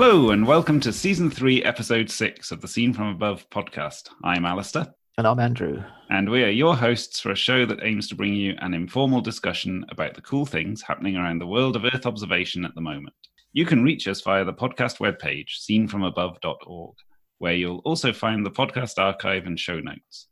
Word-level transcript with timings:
Hello, 0.00 0.30
and 0.30 0.46
welcome 0.46 0.78
to 0.78 0.92
Season 0.92 1.28
3, 1.28 1.64
Episode 1.64 2.08
6 2.08 2.52
of 2.52 2.60
the 2.60 2.68
Scene 2.68 2.92
from 2.92 3.08
Above 3.08 3.50
podcast. 3.50 4.08
I'm 4.22 4.44
Alastair. 4.44 4.94
And 5.16 5.26
I'm 5.26 5.40
Andrew. 5.40 5.82
And 6.08 6.30
we 6.30 6.44
are 6.44 6.50
your 6.50 6.76
hosts 6.76 7.18
for 7.18 7.32
a 7.32 7.36
show 7.36 7.66
that 7.66 7.82
aims 7.82 8.06
to 8.08 8.14
bring 8.14 8.32
you 8.32 8.54
an 8.60 8.74
informal 8.74 9.20
discussion 9.20 9.84
about 9.90 10.14
the 10.14 10.20
cool 10.20 10.46
things 10.46 10.82
happening 10.82 11.16
around 11.16 11.40
the 11.40 11.48
world 11.48 11.74
of 11.74 11.84
Earth 11.84 12.06
observation 12.06 12.64
at 12.64 12.76
the 12.76 12.80
moment. 12.80 13.12
You 13.52 13.66
can 13.66 13.82
reach 13.82 14.06
us 14.06 14.20
via 14.20 14.44
the 14.44 14.52
podcast 14.52 14.98
webpage, 14.98 15.58
scenefromabove.org, 15.68 16.94
where 17.38 17.54
you'll 17.54 17.82
also 17.84 18.12
find 18.12 18.46
the 18.46 18.52
podcast 18.52 19.00
archive 19.02 19.46
and 19.46 19.58
show 19.58 19.80
notes. 19.80 20.28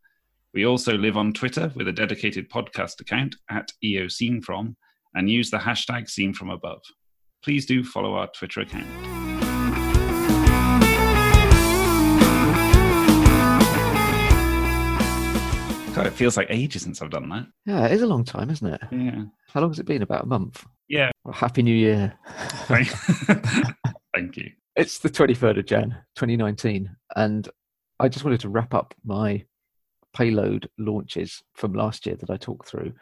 We 0.54 0.64
also 0.64 0.96
live 0.96 1.16
on 1.16 1.32
Twitter 1.32 1.72
with 1.74 1.88
a 1.88 1.92
dedicated 1.92 2.48
podcast 2.50 3.00
account 3.00 3.34
at 3.50 3.72
EOSceneFrom 3.84 4.76
and 5.16 5.28
use 5.28 5.50
the 5.50 5.58
hashtag 5.58 6.04
SceneFromAbove. 6.04 6.82
Please 7.42 7.66
do 7.66 7.82
follow 7.82 8.14
our 8.14 8.28
Twitter 8.28 8.60
account. 8.60 9.25
God, 15.96 16.06
it 16.06 16.12
feels 16.12 16.36
like 16.36 16.48
ages 16.50 16.82
since 16.82 17.00
I've 17.00 17.08
done 17.08 17.30
that. 17.30 17.46
Yeah, 17.64 17.86
it 17.86 17.92
is 17.92 18.02
a 18.02 18.06
long 18.06 18.22
time, 18.22 18.50
isn't 18.50 18.66
it? 18.66 18.82
Yeah. 18.92 19.24
How 19.48 19.62
long 19.62 19.70
has 19.70 19.78
it 19.78 19.86
been? 19.86 20.02
About 20.02 20.24
a 20.24 20.26
month. 20.26 20.62
Yeah. 20.88 21.10
Well, 21.24 21.32
Happy 21.32 21.62
New 21.62 21.74
Year. 21.74 22.12
Thank 22.66 22.88
Thank 24.14 24.36
you. 24.36 24.50
It's 24.76 24.98
the 24.98 25.08
23rd 25.08 25.60
of 25.60 25.64
Jan, 25.64 25.96
2019. 26.16 26.94
And 27.16 27.48
I 27.98 28.10
just 28.10 28.26
wanted 28.26 28.40
to 28.40 28.50
wrap 28.50 28.74
up 28.74 28.92
my 29.06 29.42
payload 30.14 30.68
launches 30.76 31.42
from 31.54 31.72
last 31.72 32.04
year 32.04 32.16
that 32.16 32.28
I 32.28 32.36
talked 32.36 32.68
through. 32.68 32.92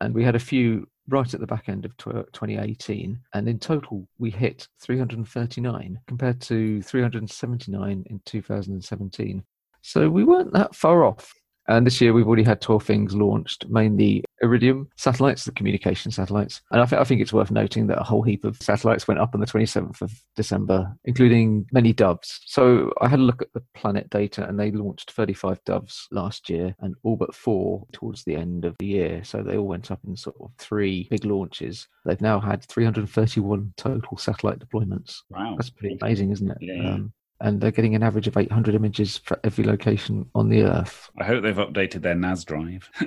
And 0.00 0.14
we 0.14 0.22
had 0.22 0.36
a 0.36 0.38
few 0.38 0.86
right 1.08 1.34
at 1.34 1.40
the 1.40 1.48
back 1.48 1.68
end 1.68 1.84
of 1.84 1.96
2018. 1.96 3.18
And 3.34 3.48
in 3.48 3.58
total, 3.58 4.06
we 4.18 4.30
hit 4.30 4.68
339 4.80 5.98
compared 6.06 6.40
to 6.42 6.80
379 6.80 8.04
in 8.08 8.20
2017. 8.24 9.42
So 9.82 10.08
we 10.08 10.22
weren't 10.22 10.52
that 10.52 10.76
far 10.76 11.02
off. 11.04 11.34
And 11.68 11.86
this 11.86 12.00
year 12.00 12.12
we've 12.12 12.26
already 12.26 12.44
had 12.44 12.60
12 12.60 12.84
things 12.84 13.14
launched, 13.14 13.68
mainly 13.68 14.24
Iridium 14.42 14.88
satellites, 14.96 15.44
the 15.44 15.52
communication 15.52 16.10
satellites. 16.10 16.60
And 16.70 16.80
I, 16.80 16.86
th- 16.86 17.00
I 17.00 17.04
think 17.04 17.20
it's 17.20 17.32
worth 17.32 17.50
noting 17.50 17.86
that 17.88 18.00
a 18.00 18.04
whole 18.04 18.22
heap 18.22 18.44
of 18.44 18.56
satellites 18.58 19.08
went 19.08 19.20
up 19.20 19.34
on 19.34 19.40
the 19.40 19.46
27th 19.46 20.00
of 20.02 20.12
December, 20.36 20.94
including 21.04 21.66
many 21.72 21.92
doves. 21.92 22.40
So 22.46 22.92
I 23.00 23.08
had 23.08 23.18
a 23.18 23.22
look 23.22 23.42
at 23.42 23.52
the 23.52 23.62
planet 23.74 24.10
data 24.10 24.46
and 24.46 24.58
they 24.58 24.70
launched 24.70 25.12
35 25.12 25.62
doves 25.64 26.06
last 26.10 26.48
year 26.50 26.74
and 26.80 26.94
all 27.02 27.16
but 27.16 27.34
four 27.34 27.86
towards 27.92 28.24
the 28.24 28.36
end 28.36 28.64
of 28.64 28.76
the 28.78 28.86
year. 28.86 29.24
So 29.24 29.42
they 29.42 29.56
all 29.56 29.66
went 29.66 29.90
up 29.90 30.00
in 30.06 30.16
sort 30.16 30.36
of 30.40 30.50
three 30.58 31.08
big 31.10 31.24
launches. 31.24 31.88
They've 32.04 32.20
now 32.20 32.40
had 32.40 32.64
331 32.64 33.74
total 33.76 34.16
satellite 34.18 34.58
deployments. 34.58 35.20
Wow. 35.30 35.54
That's 35.56 35.70
pretty 35.70 35.98
amazing, 36.00 36.32
isn't 36.32 36.50
it? 36.50 36.58
Yeah. 36.60 36.94
Um, 36.94 37.12
and 37.40 37.60
they're 37.60 37.70
getting 37.70 37.94
an 37.94 38.02
average 38.02 38.26
of 38.26 38.36
800 38.36 38.74
images 38.74 39.18
for 39.18 39.38
every 39.44 39.64
location 39.64 40.28
on 40.34 40.48
the 40.48 40.62
Earth. 40.62 41.10
I 41.18 41.24
hope 41.24 41.42
they've 41.42 41.54
updated 41.54 42.02
their 42.02 42.14
NAS 42.14 42.44
drive. 42.44 42.90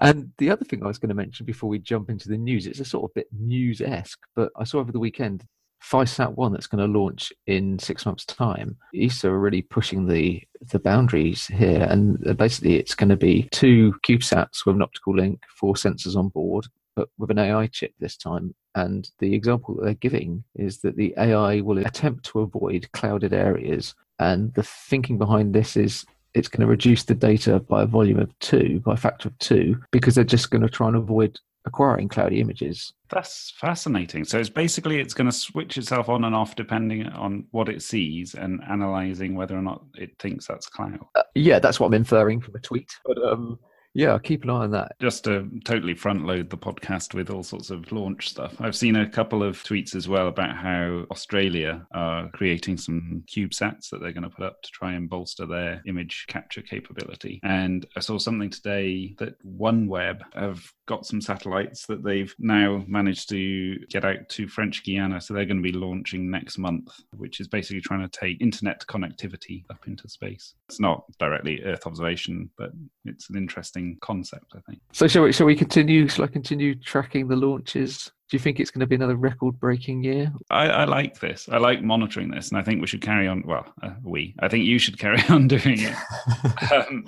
and 0.00 0.32
the 0.38 0.50
other 0.50 0.64
thing 0.64 0.82
I 0.82 0.86
was 0.86 0.98
going 0.98 1.10
to 1.10 1.14
mention 1.14 1.46
before 1.46 1.68
we 1.68 1.78
jump 1.78 2.10
into 2.10 2.28
the 2.28 2.38
news, 2.38 2.66
it's 2.66 2.80
a 2.80 2.84
sort 2.84 3.10
of 3.10 3.14
bit 3.14 3.28
news 3.32 3.80
esque, 3.80 4.20
but 4.34 4.50
I 4.56 4.64
saw 4.64 4.78
over 4.78 4.92
the 4.92 4.98
weekend 4.98 5.44
PhiSat 5.82 6.34
1 6.34 6.52
that's 6.52 6.66
going 6.66 6.84
to 6.84 6.98
launch 6.98 7.32
in 7.46 7.78
six 7.78 8.04
months' 8.04 8.24
time. 8.24 8.76
ESA 8.94 9.28
are 9.28 9.38
really 9.38 9.62
pushing 9.62 10.06
the, 10.06 10.42
the 10.72 10.78
boundaries 10.78 11.46
here, 11.46 11.86
and 11.88 12.26
uh, 12.26 12.32
basically 12.32 12.76
it's 12.76 12.94
going 12.94 13.08
to 13.10 13.16
be 13.16 13.48
two 13.52 13.94
CubeSats 14.04 14.66
with 14.66 14.76
an 14.76 14.82
optical 14.82 15.14
link, 15.14 15.40
four 15.48 15.74
sensors 15.74 16.16
on 16.16 16.28
board, 16.28 16.66
but 16.98 17.08
with 17.16 17.30
an 17.30 17.38
AI 17.38 17.68
chip 17.68 17.94
this 18.00 18.16
time. 18.16 18.52
And 18.74 19.08
the 19.20 19.32
example 19.32 19.76
that 19.76 19.84
they're 19.84 19.94
giving 19.94 20.42
is 20.56 20.80
that 20.80 20.96
the 20.96 21.14
AI 21.16 21.60
will 21.60 21.78
attempt 21.78 22.24
to 22.26 22.40
avoid 22.40 22.90
clouded 22.92 23.32
areas. 23.32 23.94
And 24.18 24.52
the 24.54 24.64
thinking 24.64 25.16
behind 25.16 25.54
this 25.54 25.76
is 25.76 26.04
it's 26.34 26.48
going 26.48 26.62
to 26.62 26.66
reduce 26.66 27.04
the 27.04 27.14
data 27.14 27.60
by 27.60 27.82
a 27.84 27.86
volume 27.86 28.18
of 28.18 28.36
two, 28.40 28.80
by 28.84 28.94
a 28.94 28.96
factor 28.96 29.28
of 29.28 29.38
two, 29.38 29.80
because 29.92 30.16
they're 30.16 30.24
just 30.24 30.50
going 30.50 30.62
to 30.62 30.68
try 30.68 30.88
and 30.88 30.96
avoid 30.96 31.38
acquiring 31.64 32.08
cloudy 32.08 32.40
images. 32.40 32.92
That's 33.10 33.54
fascinating. 33.60 34.24
So 34.24 34.40
it's 34.40 34.50
basically 34.50 34.98
it's 34.98 35.14
going 35.14 35.30
to 35.30 35.36
switch 35.36 35.78
itself 35.78 36.08
on 36.08 36.24
and 36.24 36.34
off 36.34 36.56
depending 36.56 37.06
on 37.10 37.46
what 37.52 37.68
it 37.68 37.80
sees 37.80 38.34
and 38.34 38.60
analyzing 38.68 39.36
whether 39.36 39.56
or 39.56 39.62
not 39.62 39.84
it 39.96 40.18
thinks 40.18 40.48
that's 40.48 40.66
cloud. 40.66 40.98
Uh, 41.14 41.22
yeah, 41.36 41.60
that's 41.60 41.78
what 41.78 41.86
I'm 41.86 41.94
inferring 41.94 42.40
from 42.40 42.56
a 42.56 42.60
tweet. 42.60 42.90
But 43.04 43.18
um, 43.22 43.60
yeah, 43.98 44.16
keep 44.22 44.44
an 44.44 44.50
eye 44.50 44.62
on 44.62 44.70
that. 44.70 44.92
Just 45.00 45.24
to 45.24 45.50
totally 45.64 45.92
front 45.92 46.24
load 46.24 46.50
the 46.50 46.56
podcast 46.56 47.14
with 47.14 47.30
all 47.30 47.42
sorts 47.42 47.70
of 47.70 47.90
launch 47.90 48.28
stuff. 48.28 48.54
I've 48.60 48.76
seen 48.76 48.94
a 48.94 49.08
couple 49.08 49.42
of 49.42 49.60
tweets 49.64 49.96
as 49.96 50.06
well 50.08 50.28
about 50.28 50.54
how 50.54 51.04
Australia 51.10 51.84
are 51.92 52.28
creating 52.28 52.76
some 52.76 53.24
CubeSats 53.26 53.90
that 53.90 54.00
they're 54.00 54.12
going 54.12 54.22
to 54.22 54.30
put 54.30 54.44
up 54.44 54.62
to 54.62 54.70
try 54.70 54.92
and 54.92 55.10
bolster 55.10 55.46
their 55.46 55.82
image 55.86 56.26
capture 56.28 56.62
capability. 56.62 57.40
And 57.42 57.86
I 57.96 58.00
saw 58.00 58.18
something 58.18 58.50
today 58.50 59.16
that 59.18 59.34
OneWeb 59.44 60.20
have 60.34 60.62
got 60.86 61.04
some 61.04 61.20
satellites 61.20 61.84
that 61.86 62.04
they've 62.04 62.32
now 62.38 62.84
managed 62.86 63.28
to 63.30 63.78
get 63.90 64.04
out 64.04 64.28
to 64.28 64.46
French 64.46 64.84
Guiana. 64.84 65.20
So 65.20 65.34
they're 65.34 65.44
going 65.44 65.62
to 65.62 65.72
be 65.72 65.76
launching 65.76 66.30
next 66.30 66.56
month, 66.56 66.88
which 67.16 67.40
is 67.40 67.48
basically 67.48 67.80
trying 67.80 68.08
to 68.08 68.20
take 68.20 68.40
internet 68.40 68.84
connectivity 68.86 69.64
up 69.70 69.88
into 69.88 70.08
space. 70.08 70.54
It's 70.68 70.78
not 70.78 71.02
directly 71.18 71.64
Earth 71.64 71.84
observation, 71.84 72.48
but 72.56 72.70
it's 73.04 73.28
an 73.28 73.36
interesting 73.36 73.87
concept, 73.96 74.52
I 74.54 74.60
think. 74.60 74.80
So 74.92 75.08
shall 75.08 75.22
we, 75.22 75.32
shall 75.32 75.46
we 75.46 75.56
continue? 75.56 76.08
Shall 76.08 76.24
I 76.24 76.28
continue 76.28 76.74
tracking 76.74 77.28
the 77.28 77.36
launches? 77.36 78.10
Do 78.30 78.36
you 78.36 78.38
think 78.38 78.60
it's 78.60 78.70
going 78.70 78.80
to 78.80 78.86
be 78.86 78.94
another 78.94 79.16
record-breaking 79.16 80.04
year? 80.04 80.30
I, 80.50 80.68
I 80.68 80.84
like 80.84 81.18
this. 81.18 81.48
I 81.50 81.56
like 81.56 81.82
monitoring 81.82 82.30
this, 82.30 82.50
and 82.50 82.58
I 82.58 82.62
think 82.62 82.80
we 82.80 82.86
should 82.86 83.00
carry 83.00 83.26
on. 83.26 83.42
Well, 83.46 83.72
uh, 83.82 83.94
we. 84.02 84.34
I 84.40 84.48
think 84.48 84.66
you 84.66 84.78
should 84.78 84.98
carry 84.98 85.22
on 85.30 85.48
doing 85.48 85.78
it. 85.80 86.72
um, 86.72 87.06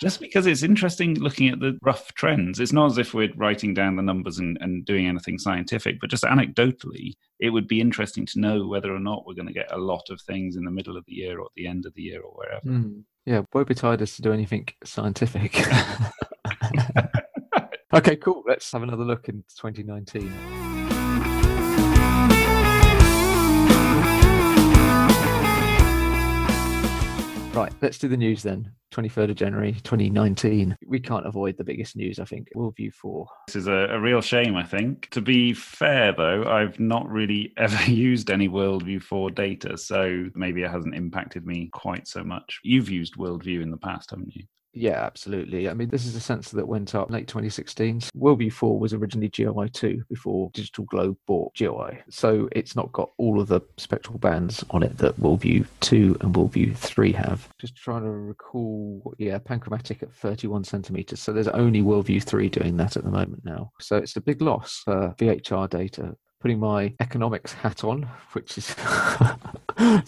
just 0.00 0.20
because 0.20 0.46
it's 0.46 0.62
interesting 0.62 1.14
looking 1.14 1.48
at 1.48 1.60
the 1.60 1.78
rough 1.82 2.14
trends. 2.14 2.60
It's 2.60 2.72
not 2.72 2.92
as 2.92 2.98
if 2.98 3.14
we're 3.14 3.32
writing 3.36 3.74
down 3.74 3.96
the 3.96 4.02
numbers 4.02 4.38
and, 4.38 4.56
and 4.60 4.84
doing 4.84 5.06
anything 5.06 5.38
scientific, 5.38 6.00
but 6.00 6.10
just 6.10 6.24
anecdotally, 6.24 7.14
it 7.40 7.50
would 7.50 7.66
be 7.66 7.80
interesting 7.80 8.24
to 8.26 8.40
know 8.40 8.66
whether 8.66 8.94
or 8.94 9.00
not 9.00 9.26
we're 9.26 9.34
going 9.34 9.48
to 9.48 9.52
get 9.52 9.72
a 9.72 9.78
lot 9.78 10.08
of 10.10 10.20
things 10.20 10.56
in 10.56 10.64
the 10.64 10.70
middle 10.70 10.96
of 10.96 11.04
the 11.06 11.14
year 11.14 11.40
or 11.40 11.46
at 11.46 11.52
the 11.56 11.66
end 11.66 11.84
of 11.84 11.94
the 11.94 12.02
year 12.02 12.20
or 12.20 12.30
wherever. 12.32 12.66
Mm. 12.66 13.02
Yeah, 13.26 13.42
woe 13.52 13.64
betide 13.64 14.00
us 14.00 14.16
to 14.16 14.22
do 14.22 14.32
anything 14.32 14.68
scientific. 14.84 15.66
okay, 17.92 18.16
cool. 18.16 18.42
Let's 18.46 18.70
have 18.72 18.82
another 18.82 19.04
look 19.04 19.28
in 19.28 19.44
2019. 19.56 20.32
Right, 27.52 27.72
let's 27.82 27.98
do 27.98 28.06
the 28.06 28.16
news 28.16 28.44
then. 28.44 28.70
23rd 28.98 29.30
of 29.30 29.36
January 29.36 29.72
2019. 29.72 30.76
We 30.86 30.98
can't 30.98 31.26
avoid 31.26 31.56
the 31.56 31.64
biggest 31.64 31.96
news, 31.96 32.18
I 32.18 32.24
think. 32.24 32.48
WorldView 32.56 32.92
4. 32.92 33.26
This 33.46 33.56
is 33.56 33.66
a, 33.68 33.88
a, 33.90 34.00
real 34.00 34.20
shame, 34.20 34.56
I 34.56 34.64
think. 34.64 35.08
To 35.10 35.20
be 35.20 35.52
fair, 35.52 36.12
though, 36.12 36.44
I've 36.44 36.80
not 36.80 37.08
really 37.08 37.52
ever 37.56 37.90
used 37.90 38.30
any 38.30 38.48
WorldView 38.48 39.02
4 39.02 39.30
data, 39.30 39.78
so 39.78 40.26
maybe 40.34 40.62
it 40.62 40.70
hasn't 40.70 40.94
impacted 40.94 41.46
me 41.46 41.70
quite 41.72 42.08
so 42.08 42.24
much. 42.24 42.58
You've 42.64 42.90
used 42.90 43.16
WorldView 43.16 43.62
in 43.62 43.70
the 43.70 43.76
past, 43.76 44.10
haven't 44.10 44.34
you? 44.34 44.44
Yeah, 44.72 45.04
absolutely. 45.04 45.68
I 45.68 45.74
mean, 45.74 45.88
this 45.88 46.06
is 46.06 46.14
a 46.14 46.20
sensor 46.20 46.56
that 46.56 46.68
went 46.68 46.94
up 46.94 47.10
late 47.10 47.26
2016. 47.26 48.00
WorldView 48.16 48.52
4 48.52 48.78
was 48.78 48.92
originally 48.92 49.30
GeoEye 49.30 49.72
2 49.72 50.04
before 50.08 50.50
DigitalGlobe 50.52 51.16
bought 51.26 51.54
GeoEye. 51.54 52.02
So 52.10 52.48
it's 52.52 52.76
not 52.76 52.92
got 52.92 53.10
all 53.16 53.40
of 53.40 53.48
the 53.48 53.60
spectral 53.76 54.18
bands 54.18 54.64
on 54.70 54.82
it 54.82 54.96
that 54.98 55.18
WorldView 55.20 55.66
2 55.80 56.18
and 56.20 56.34
WorldView 56.34 56.76
3 56.76 57.12
have. 57.12 57.48
Just 57.58 57.76
trying 57.76 58.02
to 58.02 58.10
recall, 58.10 59.14
yeah, 59.18 59.38
panchromatic 59.38 60.02
at 60.02 60.12
31 60.12 60.64
centimeters. 60.64 61.20
So 61.20 61.32
there's 61.32 61.48
only 61.48 61.82
WorldView 61.82 62.22
3 62.22 62.48
doing 62.48 62.76
that 62.76 62.96
at 62.96 63.04
the 63.04 63.10
moment 63.10 63.44
now. 63.44 63.72
So 63.80 63.96
it's 63.96 64.16
a 64.16 64.20
big 64.20 64.42
loss 64.42 64.82
for 64.84 65.14
VHR 65.18 65.68
data 65.70 66.14
putting 66.40 66.60
my 66.60 66.94
economics 67.00 67.52
hat 67.52 67.82
on, 67.82 68.08
which 68.32 68.58
is 68.58 68.76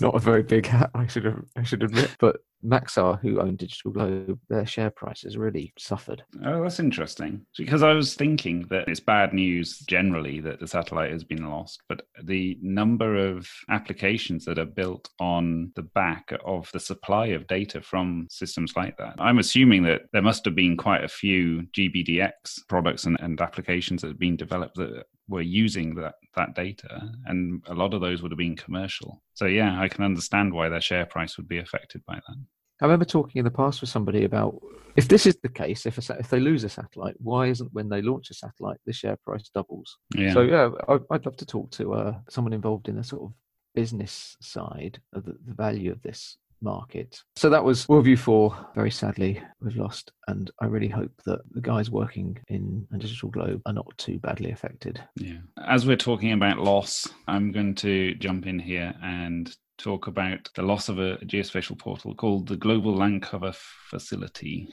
not 0.01 0.15
a 0.15 0.21
very 0.21 0.43
big 0.43 0.67
hat, 0.67 0.91
I 0.95 1.07
should 1.07 1.45
I 1.57 1.63
should 1.63 1.83
admit. 1.83 2.11
But 2.21 2.37
Maxar, 2.65 3.21
who 3.21 3.41
own 3.41 3.57
DigitalGlobe, 3.57 4.39
their 4.49 4.67
share 4.67 4.91
price 4.91 5.23
has 5.23 5.37
really 5.37 5.73
suffered. 5.79 6.23
Oh, 6.45 6.63
that's 6.63 6.81
interesting. 6.81 7.47
Because 7.57 7.83
I 7.83 7.93
was 7.93 8.15
thinking 8.15 8.67
that 8.71 8.89
it's 8.89 9.01
bad 9.01 9.33
news 9.33 9.79
generally 9.81 10.41
that 10.41 10.61
the 10.61 10.67
satellite 10.67 11.13
has 11.13 11.25
been 11.25 11.49
lost, 11.49 11.83
but 11.89 12.03
the 12.23 12.59
number 12.61 13.17
of 13.17 13.49
applications 13.69 14.45
that 14.45 14.59
are 14.59 14.67
built 14.67 15.09
on 15.19 15.73
the 15.77 15.83
back 15.83 16.33
of 16.45 16.71
the 16.73 16.81
supply 16.81 17.27
of 17.27 17.47
data 17.47 17.81
from 17.81 18.27
systems 18.31 18.75
like 18.77 18.97
that, 18.99 19.15
I'm 19.19 19.39
assuming 19.39 19.83
that 19.85 20.03
there 20.13 20.23
must 20.23 20.45
have 20.45 20.55
been 20.55 20.77
quite 20.77 21.05
a 21.05 21.09
few 21.09 21.63
GBDX 21.77 22.67
products 22.69 23.05
and, 23.05 23.19
and 23.21 23.41
applications 23.41 24.03
that 24.03 24.09
have 24.09 24.19
been 24.19 24.37
developed 24.37 24.77
that 24.77 25.05
were 25.31 25.41
using 25.41 25.95
that 25.95 26.15
that 26.35 26.55
data 26.55 27.09
and 27.27 27.63
a 27.69 27.75
lot 27.75 27.95
of 27.95 28.01
those 28.01 28.21
would 28.21 28.33
have 28.33 28.39
been 28.39 28.57
commercial 28.57 29.23
so 29.35 29.47
yeah 29.47 29.81
i 29.81 29.89
can 29.89 30.05
understand 30.05 30.53
why 30.53 30.69
their 30.69 30.81
share 30.81 31.07
price 31.07 31.37
would 31.37 31.49
be 31.49 31.59
affected 31.59 32.05
by 32.05 32.15
that 32.15 32.37
I 32.81 32.87
remember 32.87 33.05
talking 33.05 33.39
in 33.39 33.45
the 33.45 33.51
past 33.51 33.81
with 33.81 33.91
somebody 33.91 34.25
about 34.25 34.61
if 34.97 35.07
this 35.09 35.27
is 35.27 35.37
the 35.43 35.49
case, 35.49 35.87
if 35.87 35.99
a, 35.99 36.19
if 36.19 36.31
they 36.31 36.41
lose 36.41 36.65
a 36.65 36.69
satellite, 36.69 37.15
why 37.19 37.47
isn't 37.47 37.73
when 37.73 37.89
they 37.89 38.03
launch 38.03 38.31
a 38.31 38.35
satellite 38.35 38.79
the 38.87 38.93
share 38.93 39.17
price 39.25 39.49
doubles? 39.55 39.99
yeah 40.15 40.33
So 40.33 40.43
yeah, 40.43 40.71
I, 40.89 40.99
I'd 41.11 41.25
love 41.27 41.37
to 41.37 41.47
talk 41.47 41.71
to 41.73 41.95
uh, 41.95 42.15
someone 42.29 42.53
involved 42.53 42.89
in 42.89 42.97
the 42.97 43.05
sort 43.05 43.23
of 43.23 43.33
business 43.75 44.37
side 44.41 45.01
of 45.13 45.25
the, 45.25 45.37
the 45.47 45.55
value 45.55 45.93
of 45.93 46.03
this 46.03 46.39
market. 46.63 47.23
So 47.37 47.49
that 47.51 47.65
was 47.65 47.87
WorldView 47.87 48.19
4. 48.19 48.69
Very 48.75 48.91
sadly, 48.91 49.43
we've 49.61 49.77
lost. 49.77 50.13
And 50.29 50.51
I 50.61 50.67
really 50.67 50.89
hope 50.89 51.13
that 51.27 51.41
the 51.51 51.61
guys 51.61 51.91
working 51.91 52.39
in 52.49 52.87
a 52.93 52.97
DigitalGlobe 52.97 53.63
are 53.67 53.73
not 53.73 53.97
too 53.99 54.19
badly 54.19 54.51
affected. 54.51 55.03
Yeah. 55.17 55.39
As 55.67 55.87
we're 55.87 55.97
talking 55.97 56.33
about 56.33 56.59
loss, 56.59 57.09
I'm 57.27 57.53
going 57.53 57.75
to 57.77 58.15
jump 58.15 58.47
in 58.47 58.59
here 58.59 58.95
and 59.03 59.55
talk 59.79 60.07
about 60.07 60.49
the 60.55 60.63
loss 60.63 60.89
of 60.89 60.99
a 60.99 61.17
geospatial 61.19 61.79
portal 61.79 62.15
called 62.15 62.49
the 62.49 62.57
Global 62.57 62.95
Land 62.95 63.23
Cover 63.23 63.53
Facility. 63.91 64.69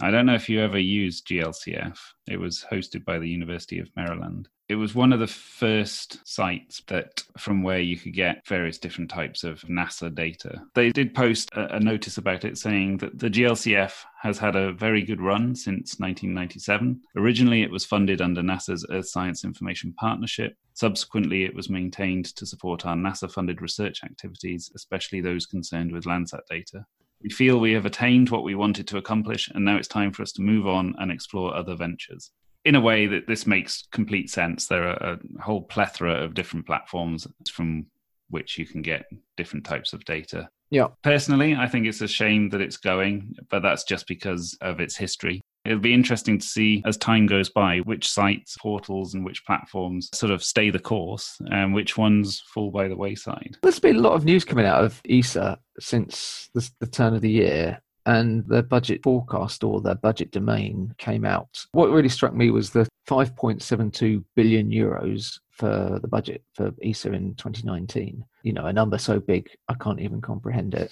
I 0.00 0.10
don't 0.10 0.26
know 0.26 0.34
if 0.34 0.48
you 0.48 0.60
ever 0.60 0.78
used 0.78 1.26
GLCF. 1.26 1.98
It 2.28 2.38
was 2.38 2.64
hosted 2.70 3.04
by 3.04 3.18
the 3.18 3.28
University 3.28 3.78
of 3.78 3.90
Maryland. 3.96 4.48
It 4.68 4.74
was 4.74 4.94
one 4.94 5.14
of 5.14 5.20
the 5.20 5.26
first 5.26 6.26
sites 6.28 6.82
that 6.88 7.22
from 7.38 7.62
where 7.62 7.80
you 7.80 7.96
could 7.96 8.12
get 8.12 8.46
various 8.46 8.76
different 8.76 9.08
types 9.08 9.42
of 9.42 9.62
NASA 9.62 10.14
data. 10.14 10.60
They 10.74 10.90
did 10.90 11.14
post 11.14 11.50
a, 11.54 11.76
a 11.76 11.80
notice 11.80 12.18
about 12.18 12.44
it 12.44 12.58
saying 12.58 12.98
that 12.98 13.18
the 13.18 13.30
GLCF 13.30 14.04
has 14.20 14.36
had 14.36 14.56
a 14.56 14.72
very 14.74 15.00
good 15.00 15.22
run 15.22 15.54
since 15.54 15.98
1997. 15.98 17.00
Originally, 17.16 17.62
it 17.62 17.70
was 17.70 17.86
funded 17.86 18.20
under 18.20 18.42
NASA's 18.42 18.84
Earth 18.90 19.08
Science 19.08 19.42
Information 19.42 19.94
Partnership. 19.94 20.54
Subsequently, 20.74 21.44
it 21.44 21.54
was 21.54 21.70
maintained 21.70 22.26
to 22.36 22.44
support 22.44 22.84
our 22.84 22.94
NASA 22.94 23.32
funded 23.32 23.62
research 23.62 24.04
activities, 24.04 24.70
especially 24.76 25.22
those 25.22 25.46
concerned 25.46 25.92
with 25.92 26.04
Landsat 26.04 26.42
data. 26.50 26.84
We 27.22 27.30
feel 27.30 27.58
we 27.58 27.72
have 27.72 27.86
attained 27.86 28.28
what 28.28 28.44
we 28.44 28.54
wanted 28.54 28.86
to 28.88 28.98
accomplish, 28.98 29.48
and 29.48 29.64
now 29.64 29.76
it's 29.76 29.88
time 29.88 30.12
for 30.12 30.22
us 30.22 30.32
to 30.32 30.42
move 30.42 30.66
on 30.66 30.94
and 30.98 31.10
explore 31.10 31.56
other 31.56 31.74
ventures. 31.74 32.32
In 32.68 32.74
a 32.74 32.80
way 32.82 33.06
that 33.06 33.26
this 33.26 33.46
makes 33.46 33.88
complete 33.92 34.28
sense. 34.28 34.66
There 34.66 34.88
are 34.88 35.14
a 35.14 35.42
whole 35.42 35.62
plethora 35.62 36.22
of 36.22 36.34
different 36.34 36.66
platforms 36.66 37.26
from 37.50 37.86
which 38.28 38.58
you 38.58 38.66
can 38.66 38.82
get 38.82 39.06
different 39.38 39.64
types 39.64 39.94
of 39.94 40.04
data. 40.04 40.50
Yeah. 40.68 40.88
Personally, 41.02 41.54
I 41.54 41.66
think 41.66 41.86
it's 41.86 42.02
a 42.02 42.06
shame 42.08 42.50
that 42.50 42.60
it's 42.60 42.76
going, 42.76 43.34
but 43.48 43.62
that's 43.62 43.84
just 43.84 44.06
because 44.06 44.54
of 44.60 44.80
its 44.80 44.98
history. 44.98 45.40
It'll 45.64 45.78
be 45.78 45.94
interesting 45.94 46.38
to 46.38 46.46
see 46.46 46.82
as 46.84 46.98
time 46.98 47.24
goes 47.24 47.48
by 47.48 47.78
which 47.78 48.06
sites, 48.06 48.58
portals, 48.60 49.14
and 49.14 49.24
which 49.24 49.46
platforms 49.46 50.10
sort 50.12 50.30
of 50.30 50.44
stay 50.44 50.68
the 50.68 50.78
course 50.78 51.38
and 51.50 51.72
which 51.72 51.96
ones 51.96 52.42
fall 52.52 52.70
by 52.70 52.86
the 52.86 52.96
wayside. 52.96 53.56
There's 53.62 53.80
been 53.80 53.96
a 53.96 54.00
lot 54.00 54.12
of 54.12 54.26
news 54.26 54.44
coming 54.44 54.66
out 54.66 54.84
of 54.84 55.00
ESA 55.08 55.58
since 55.80 56.50
the, 56.52 56.70
the 56.80 56.86
turn 56.86 57.14
of 57.14 57.22
the 57.22 57.30
year 57.30 57.80
and 58.08 58.42
their 58.48 58.62
budget 58.62 59.02
forecast 59.02 59.62
or 59.62 59.82
their 59.82 59.94
budget 59.94 60.30
domain 60.30 60.94
came 60.96 61.26
out. 61.26 61.66
What 61.72 61.90
really 61.90 62.08
struck 62.08 62.32
me 62.32 62.50
was 62.50 62.70
the 62.70 62.88
5.72 63.06 64.24
billion 64.34 64.70
euros 64.70 65.38
for 65.50 65.98
the 66.00 66.08
budget 66.08 66.42
for 66.54 66.72
ESA 66.82 67.12
in 67.12 67.34
2019. 67.34 68.24
You 68.44 68.52
know, 68.54 68.64
a 68.64 68.72
number 68.72 68.96
so 68.96 69.20
big 69.20 69.50
I 69.68 69.74
can't 69.74 70.00
even 70.00 70.22
comprehend 70.22 70.74
it. 70.74 70.90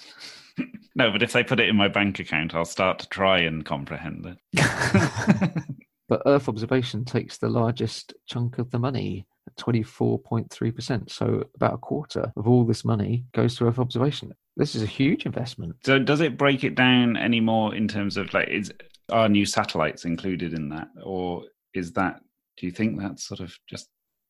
no, 0.95 1.09
but 1.09 1.23
if 1.23 1.33
they 1.33 1.43
put 1.43 1.59
it 1.59 1.69
in 1.69 1.75
my 1.75 1.87
bank 1.87 2.19
account, 2.19 2.53
I'll 2.53 2.65
start 2.65 2.99
to 2.99 3.09
try 3.09 3.39
and 3.39 3.65
comprehend 3.65 4.37
it. 4.53 5.63
but 6.07 6.21
Earth 6.27 6.47
observation 6.47 7.03
takes 7.03 7.39
the 7.39 7.49
largest 7.49 8.13
chunk 8.27 8.59
of 8.59 8.69
the 8.69 8.79
money. 8.79 9.25
24.3%. 9.57 11.09
So, 11.09 11.45
about 11.55 11.73
a 11.73 11.77
quarter 11.79 12.31
of 12.35 12.47
all 12.47 12.63
this 12.63 12.85
money 12.85 13.25
goes 13.33 13.55
to 13.55 13.65
Earth 13.65 13.79
observation. 13.79 14.33
This 14.57 14.75
is 14.75 14.83
a 14.83 14.87
huge 14.87 15.25
investment. 15.25 15.75
So, 15.85 15.99
does 15.99 16.21
it 16.21 16.37
break 16.37 16.63
it 16.63 16.75
down 16.75 17.15
any 17.15 17.39
more 17.39 17.73
in 17.73 17.87
terms 17.87 18.17
of 18.17 18.33
like, 18.33 18.49
is 18.49 18.73
are 19.09 19.29
new 19.29 19.45
satellites 19.45 20.03
included 20.03 20.53
in 20.53 20.69
that? 20.69 20.89
Or 21.03 21.43
is 21.73 21.93
that, 21.93 22.19
do 22.57 22.65
you 22.65 22.71
think 22.71 22.99
that's 22.99 23.25
sort 23.25 23.39
of 23.39 23.57
just 23.69 23.87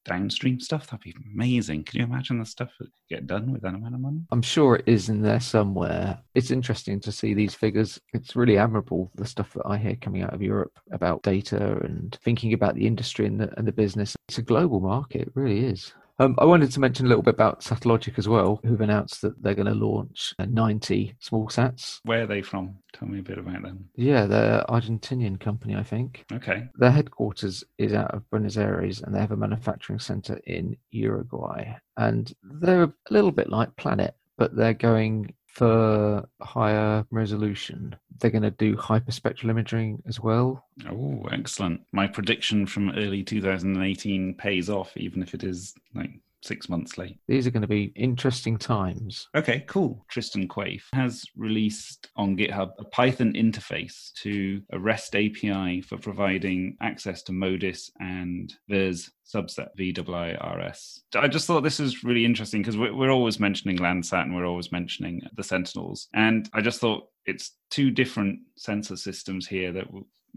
downstream 0.07 0.59
stuff. 0.59 0.87
That'd 0.87 1.01
be 1.03 1.13
amazing. 1.33 1.83
Can 1.83 1.99
you 1.99 2.05
imagine 2.05 2.39
the 2.39 2.45
stuff 2.45 2.71
that 2.79 2.85
could 2.85 3.09
get 3.09 3.27
done 3.27 3.51
with 3.51 3.61
that 3.61 3.75
amount 3.75 3.93
of 3.93 4.01
money? 4.01 4.21
I'm 4.31 4.41
sure 4.41 4.77
it 4.77 4.87
is 4.87 5.09
in 5.09 5.21
there 5.21 5.39
somewhere. 5.39 6.17
It's 6.33 6.49
interesting 6.49 6.99
to 7.01 7.11
see 7.11 7.33
these 7.33 7.53
figures. 7.53 7.99
It's 8.13 8.35
really 8.35 8.57
admirable 8.57 9.11
the 9.15 9.25
stuff 9.25 9.53
that 9.53 9.65
I 9.65 9.77
hear 9.77 9.95
coming 9.95 10.23
out 10.23 10.33
of 10.33 10.41
Europe 10.41 10.79
about 10.91 11.23
data 11.23 11.77
and 11.83 12.17
thinking 12.23 12.53
about 12.53 12.75
the 12.75 12.87
industry 12.87 13.25
and 13.25 13.39
the, 13.39 13.53
and 13.57 13.67
the 13.67 13.71
business. 13.71 14.15
It's 14.29 14.37
a 14.37 14.43
global 14.43 14.79
market, 14.79 15.21
it 15.21 15.31
really 15.35 15.65
is. 15.65 15.93
Um, 16.19 16.35
I 16.39 16.45
wanted 16.45 16.71
to 16.71 16.79
mention 16.79 17.05
a 17.05 17.09
little 17.09 17.23
bit 17.23 17.35
about 17.35 17.61
Satellogic 17.61 18.17
as 18.17 18.27
well, 18.27 18.59
who've 18.63 18.81
announced 18.81 19.21
that 19.21 19.41
they're 19.41 19.53
going 19.53 19.67
to 19.67 19.75
launch 19.75 20.33
90 20.39 21.15
small 21.19 21.47
sats. 21.47 21.99
Where 22.03 22.23
are 22.23 22.27
they 22.27 22.41
from? 22.41 22.77
Tell 22.93 23.07
me 23.07 23.19
a 23.19 23.23
bit 23.23 23.37
about 23.37 23.61
them. 23.61 23.89
Yeah, 23.95 24.25
they're 24.25 24.63
Argentinian 24.67 25.39
company, 25.39 25.75
I 25.75 25.83
think. 25.83 26.25
Okay. 26.33 26.67
Their 26.75 26.91
headquarters 26.91 27.63
is 27.77 27.93
out 27.93 28.11
of 28.15 28.27
Buenos 28.31 28.57
Aires 28.57 29.01
and 29.01 29.13
they 29.13 29.19
have 29.19 29.31
a 29.31 29.37
manufacturing 29.37 29.99
center 29.99 30.39
in 30.47 30.75
Uruguay. 30.89 31.75
And 31.97 32.33
they're 32.43 32.83
a 32.83 32.93
little 33.11 33.31
bit 33.31 33.49
like 33.49 33.75
Planet, 33.75 34.15
but 34.37 34.55
they're 34.55 34.73
going 34.73 35.33
for 35.57 36.29
higher 36.39 37.03
resolution. 37.09 37.95
They're 38.19 38.29
going 38.29 38.43
to 38.43 38.51
do 38.51 38.75
hyperspectral 38.75 39.49
imaging 39.49 40.03
as 40.07 40.19
well. 40.19 40.63
Oh, 40.87 41.27
excellent. 41.31 41.81
My 41.91 42.05
prediction 42.05 42.67
from 42.67 42.91
early 42.91 43.23
2018 43.23 44.35
pays 44.35 44.69
off, 44.69 44.95
even 44.95 45.23
if 45.23 45.33
it 45.33 45.43
is 45.43 45.73
like 45.95 46.11
six 46.47 46.69
months 46.69 46.97
late. 46.97 47.17
These 47.27 47.45
are 47.45 47.51
going 47.51 47.61
to 47.61 47.67
be 47.67 47.91
interesting 47.95 48.57
times. 48.57 49.27
Okay, 49.35 49.63
cool. 49.67 50.05
Tristan 50.09 50.47
Quaife 50.47 50.87
has 50.93 51.23
released 51.35 52.09
on 52.15 52.37
GitHub 52.37 52.71
a 52.79 52.85
Python 52.85 53.33
interface 53.33 54.11
to 54.21 54.61
a 54.71 54.79
REST 54.79 55.15
API 55.15 55.81
for 55.81 55.97
providing 55.97 56.77
access 56.81 57.21
to 57.23 57.31
MODIS 57.31 57.91
and 57.99 58.53
VIIRS 58.69 59.11
subset 59.27 59.69
VIIRS. 59.77 61.01
I 61.15 61.27
just 61.27 61.47
thought 61.47 61.61
this 61.61 61.79
is 61.79 62.03
really 62.03 62.25
interesting 62.25 62.61
because 62.61 62.77
we're, 62.77 62.95
we're 62.95 63.11
always 63.11 63.39
mentioning 63.39 63.77
Landsat 63.77 64.21
and 64.21 64.35
we're 64.35 64.47
always 64.47 64.71
mentioning 64.71 65.21
the 65.35 65.43
Sentinels. 65.43 66.07
And 66.13 66.49
I 66.53 66.61
just 66.61 66.79
thought 66.79 67.09
it's 67.25 67.57
two 67.69 67.91
different 67.91 68.39
sensor 68.55 68.95
systems 68.95 69.47
here 69.47 69.73
that 69.73 69.85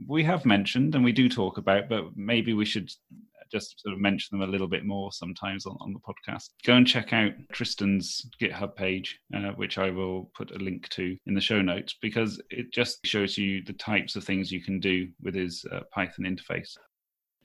we 0.08 0.24
have 0.24 0.44
mentioned 0.44 0.94
and 0.94 1.04
we 1.04 1.12
do 1.12 1.28
talk 1.28 1.58
about, 1.58 1.88
but 1.88 2.16
maybe 2.16 2.52
we 2.52 2.64
should 2.64 2.90
just 3.50 3.81
sort 3.81 3.94
of 3.94 4.00
mention 4.00 4.38
them 4.38 4.49
a 4.49 4.50
little 4.50 4.69
bit 4.69 4.84
more 4.84 5.13
sometimes 5.13 5.67
on, 5.67 5.77
on 5.81 5.93
the 5.93 6.01
podcast. 6.01 6.51
Go 6.65 6.74
and 6.74 6.86
check 6.86 7.13
out 7.13 7.32
Tristan's 7.53 8.27
GitHub 8.41 8.77
page, 8.77 9.20
uh, 9.34 9.51
which 9.56 9.79
I 9.79 9.91
will 9.91 10.31
put 10.34 10.51
a 10.51 10.58
link 10.58 10.89
to 10.91 11.17
in 11.27 11.34
the 11.34 11.41
show 11.41 11.60
notes, 11.60 11.96
because 12.01 12.41
it 12.51 12.72
just 12.72 13.05
shows 13.05 13.36
you 13.36 13.63
the 13.65 13.72
types 13.74 14.17
of 14.17 14.24
things 14.24 14.53
you 14.53 14.63
can 14.63 14.81
do 14.81 15.08
with 15.22 15.34
his 15.34 15.65
uh, 15.72 15.81
Python 15.93 16.24
interface. 16.24 16.77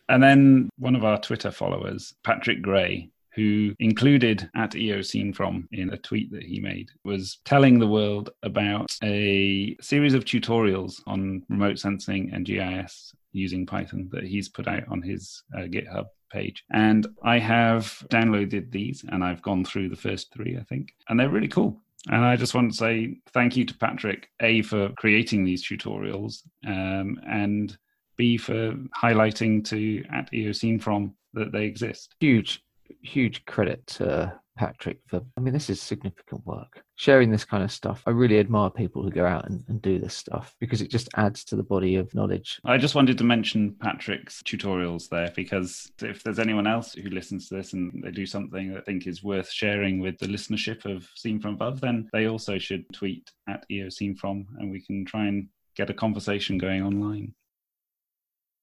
And 0.10 0.22
then 0.22 0.70
one 0.77 0.96
of 0.96 1.03
our 1.03 1.20
Twitter 1.20 1.51
followers, 1.51 2.13
Patrick 2.24 2.62
Gray, 2.62 3.10
who 3.36 3.75
included 3.79 4.50
at 4.56 4.72
EOSceneFrom 4.72 5.68
in 5.74 5.91
a 5.91 5.98
tweet 5.98 6.32
that 6.32 6.44
he 6.44 6.60
made, 6.60 6.89
was 7.03 7.39
telling 7.44 7.79
the 7.79 7.88
world 7.88 8.29
about 8.44 8.96
a 9.03 9.75
series 9.82 10.13
of 10.13 10.24
tutorials 10.24 11.01
on 11.06 11.44
remote 11.50 11.77
sensing 11.77 12.32
and 12.34 12.46
GIS 12.46 13.13
using 13.36 13.65
Python 13.65 14.10
that 14.12 14.24
he's 14.24 14.50
put 14.50 14.68
out 14.68 14.88
on 14.89 15.01
his 15.01 15.44
uh, 15.56 15.62
GitHub 15.62 16.06
page. 16.32 16.63
And 16.72 17.08
I 17.24 17.39
have 17.39 18.04
downloaded 18.10 18.72
these 18.72 19.06
and 19.10 19.24
I've 19.24 19.42
gone 19.42 19.65
through 19.65 19.89
the 19.89 19.96
first 19.96 20.34
three, 20.34 20.58
I 20.58 20.63
think, 20.63 20.94
and 21.10 21.20
they're 21.20 21.30
really 21.30 21.48
cool. 21.48 21.82
And 22.08 22.24
I 22.24 22.36
just 22.36 22.54
want 22.54 22.72
to 22.72 22.77
say 22.77 23.18
thank 23.34 23.58
you 23.58 23.65
to 23.65 23.77
Patrick, 23.77 24.30
A, 24.42 24.62
for 24.62 24.89
creating 24.89 25.44
these 25.44 25.68
tutorials, 25.68 26.42
um, 26.65 27.20
and 27.27 27.75
B, 28.15 28.38
for 28.38 28.75
highlighting 28.96 29.65
to 29.65 30.04
at 30.13 30.32
EOSceneFrom 30.32 31.13
that 31.34 31.51
they 31.51 31.65
exist. 31.65 32.15
Huge, 32.20 32.63
huge 33.01 33.44
credit 33.46 33.86
to 33.88 34.39
Patrick 34.55 35.00
for, 35.07 35.21
I 35.38 35.41
mean, 35.41 35.53
this 35.53 35.69
is 35.69 35.81
significant 35.81 36.45
work. 36.45 36.83
Sharing 36.95 37.29
this 37.29 37.45
kind 37.45 37.63
of 37.63 37.71
stuff, 37.71 38.01
I 38.05 38.12
really 38.12 38.39
admire 38.39 38.69
people 38.69 39.03
who 39.03 39.12
go 39.12 39.25
out 39.25 39.50
and, 39.50 39.63
and, 39.67 39.81
do 39.81 40.00
this 40.00 40.15
stuff 40.15 40.55
because 40.59 40.81
it 40.81 40.89
just 40.89 41.09
adds 41.15 41.43
to 41.45 41.55
the 41.55 41.63
body 41.63 41.97
of 41.97 42.13
knowledge. 42.15 42.59
I 42.63 42.77
just 42.77 42.95
wanted 42.95 43.17
to 43.17 43.24
mention 43.24 43.75
Patrick's 43.81 44.41
tutorials 44.43 45.09
there 45.09 45.31
because 45.35 45.91
if 46.01 46.24
there's 46.24 46.39
anyone 46.39 46.67
else 46.67 46.93
who 46.93 47.09
listens 47.09 47.50
to 47.50 47.55
this 47.55 47.74
and 47.74 48.01
they 48.03 48.12
do 48.12 48.25
something 48.25 48.71
that 48.71 48.79
I 48.79 48.81
think 48.81 49.07
is 49.07 49.24
worth 49.24 49.51
sharing 49.51 50.00
with 50.00 50.17
the 50.17 50.27
listenership 50.27 50.85
of 50.85 51.07
Scene 51.15 51.39
From 51.39 51.55
Above, 51.55 51.81
then 51.81 52.09
they 52.13 52.27
also 52.27 52.57
should 52.57 52.85
tweet 52.93 53.29
at 53.50 53.65
EO 53.69 53.89
Scene 53.89 54.15
From 54.15 54.47
and 54.59 54.71
we 54.71 54.81
can 54.81 55.05
try 55.05 55.27
and 55.27 55.50
get 55.75 55.89
a 55.89 55.93
conversation 55.93 56.57
going 56.57 56.81
online. 56.81 57.33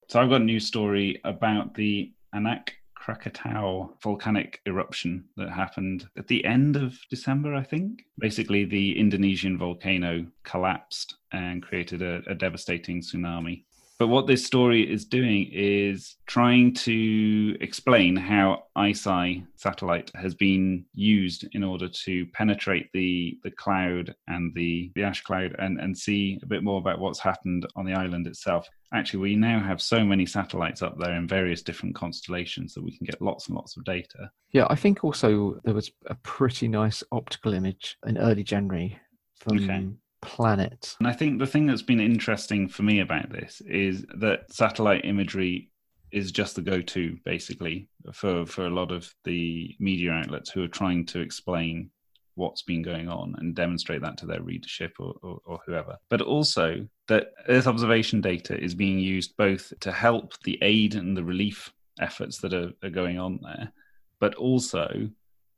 So 0.09 0.21
I've 0.21 0.31
got 0.31 0.41
a 0.41 0.45
news 0.45 0.67
story 0.67 1.21
about 1.25 1.75
the 1.75 2.13
Anak 2.35 2.75
Krakatau 3.03 4.01
volcanic 4.01 4.61
eruption 4.67 5.25
that 5.37 5.51
happened 5.51 6.09
at 6.17 6.29
the 6.29 6.45
end 6.45 6.77
of 6.77 6.97
December, 7.11 7.55
I 7.55 7.65
think. 7.65 8.05
Basically, 8.19 8.65
the 8.65 8.99
Indonesian 8.99 9.59
volcano 9.59 10.27
collapsed 10.45 11.17
and 11.33 11.63
created 11.63 12.03
a, 12.03 12.23
a 12.29 12.35
devastating 12.35 13.01
tsunami. 13.01 13.65
But 14.03 14.09
what 14.09 14.27
this 14.27 14.45
story 14.45 14.83
is 14.93 15.05
doing 15.05 15.49
is 15.53 16.17
trying 16.27 16.75
to 16.75 17.57
explain 17.61 18.17
how 18.17 18.65
ICEYE 18.77 19.47
satellite 19.55 20.11
has 20.17 20.35
been 20.35 20.85
used 20.93 21.47
in 21.53 21.63
order 21.63 21.89
to 21.89 22.27
penetrate 22.35 22.91
the, 22.93 23.39
the 23.45 23.53
cloud 23.53 24.13
and 24.27 24.53
the, 24.57 24.91
the 24.97 25.05
ash 25.05 25.23
cloud 25.23 25.55
and, 25.61 25.79
and 25.79 25.97
see 25.97 26.41
a 26.43 26.47
bit 26.47 26.65
more 26.65 26.79
about 26.79 26.99
what's 26.99 27.21
happened 27.21 27.65
on 27.77 27.87
the 27.87 27.93
island 27.93 28.27
itself. 28.27 28.69
Actually, 28.93 29.21
we 29.21 29.37
now 29.37 29.61
have 29.61 29.81
so 29.81 30.05
many 30.05 30.27
satellites 30.27 30.83
up 30.83 30.99
there 30.99 31.15
in 31.15 31.29
various 31.29 31.63
different 31.63 31.95
constellations 31.95 32.75
that 32.75 32.83
we 32.83 32.97
can 32.99 33.05
get 33.05 33.23
lots 33.23 33.47
and 33.47 33.55
lots 33.55 33.77
of 33.77 33.85
data. 33.85 34.29
Yeah, 34.51 34.67
I 34.69 34.75
think 34.75 35.05
also 35.05 35.61
there 35.63 35.75
was 35.75 35.93
a 36.07 36.17
pretty 36.25 36.67
nice 36.67 37.05
optical 37.13 37.55
image 37.55 37.97
in 38.05 38.19
early 38.19 38.43
January 38.43 38.99
from 39.37 39.59
okay 39.59 39.87
planet. 40.23 40.97
And 40.99 41.09
I 41.09 41.13
think 41.13 41.39
the 41.39 41.47
thing 41.47 41.67
that's 41.67 41.83
been 41.83 42.01
interesting 42.01 42.69
for 42.69 42.83
me 42.83 43.01
about 43.01 43.31
this 43.31 43.61
is 43.67 44.07
that 44.15 44.53
satellite 44.53 45.05
imagery 45.05 45.71
is 46.11 46.31
just 46.31 46.57
the 46.57 46.63
go-to 46.63 47.17
basically 47.25 47.89
for 48.13 48.45
for 48.45 48.67
a 48.67 48.71
lot 48.71 48.93
of 48.93 49.13
the 49.25 49.75
media 49.79 50.13
outlets 50.13 50.51
who 50.51 50.63
are 50.63 50.69
trying 50.69 51.07
to 51.07 51.21
explain 51.21 51.91
what's 52.35 52.63
been 52.63 52.83
going 52.83 53.09
on 53.09 53.35
and 53.39 53.55
demonstrate 53.55 54.01
that 54.01 54.17
to 54.17 54.27
their 54.27 54.43
readership 54.43 54.95
or, 54.99 55.15
or, 55.23 55.39
or, 55.45 55.61
whoever. 55.67 55.99
But 56.09 56.23
also 56.23 56.87
that 57.09 57.27
Earth 57.49 57.67
observation 57.67 58.23
data 58.23 58.59
is 58.59 58.75
being 58.75 58.99
used 58.99 59.37
both 59.37 59.71
to 59.81 59.93
help 59.93 60.33
the 60.45 60.59
aid 60.63 60.95
and 60.95 61.15
the 61.15 61.25
relief 61.25 61.73
efforts 62.01 62.39
that 62.39 62.55
are, 62.55 62.73
are 62.83 62.91
going 62.91 63.19
on 63.19 63.39
there, 63.43 63.71
but 64.19 64.35
also 64.37 65.11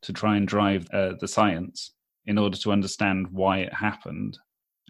to 0.02 0.12
try 0.12 0.36
and 0.36 0.48
drive 0.48 0.88
uh, 0.92 1.12
the 1.20 1.28
science 1.28 1.94
in 2.26 2.38
order 2.38 2.56
to 2.56 2.72
understand 2.72 3.28
why 3.30 3.58
it 3.58 3.72
happened 3.72 4.36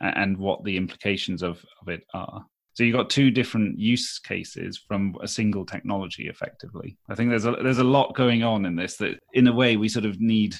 and 0.00 0.36
what 0.36 0.64
the 0.64 0.76
implications 0.76 1.42
of, 1.42 1.64
of 1.82 1.88
it 1.88 2.04
are. 2.14 2.44
So 2.74 2.82
you've 2.82 2.96
got 2.96 3.08
two 3.08 3.30
different 3.30 3.78
use 3.78 4.18
cases 4.18 4.82
from 4.88 5.14
a 5.22 5.28
single 5.28 5.64
technology, 5.64 6.28
effectively. 6.28 6.96
I 7.08 7.14
think 7.14 7.30
there's 7.30 7.46
a 7.46 7.52
there's 7.52 7.78
a 7.78 7.84
lot 7.84 8.16
going 8.16 8.42
on 8.42 8.66
in 8.66 8.74
this 8.74 8.96
that, 8.96 9.20
in 9.32 9.46
a 9.46 9.52
way, 9.52 9.76
we 9.76 9.88
sort 9.88 10.04
of 10.04 10.20
need 10.20 10.56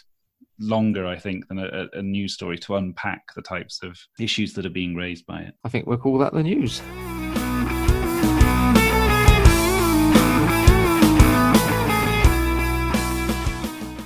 longer, 0.61 1.07
I 1.07 1.19
think, 1.19 1.49
than 1.49 1.59
a, 1.59 1.89
a 1.93 2.03
news 2.03 2.35
story 2.35 2.59
to 2.59 2.77
unpack 2.77 3.23
the 3.35 3.43
types 3.43 3.81
of 3.83 3.99
issues 4.21 4.55
that 4.55 4.65
are 4.65 4.71
being 4.71 4.95
raised 4.95 5.27
by 5.27 5.41
it. 5.41 5.55
I 5.65 5.69
think 5.69 5.87
we'll 5.87 5.99
call 5.99 6.19
that 6.19 6.33
the 6.33 6.45
news. 6.45 6.81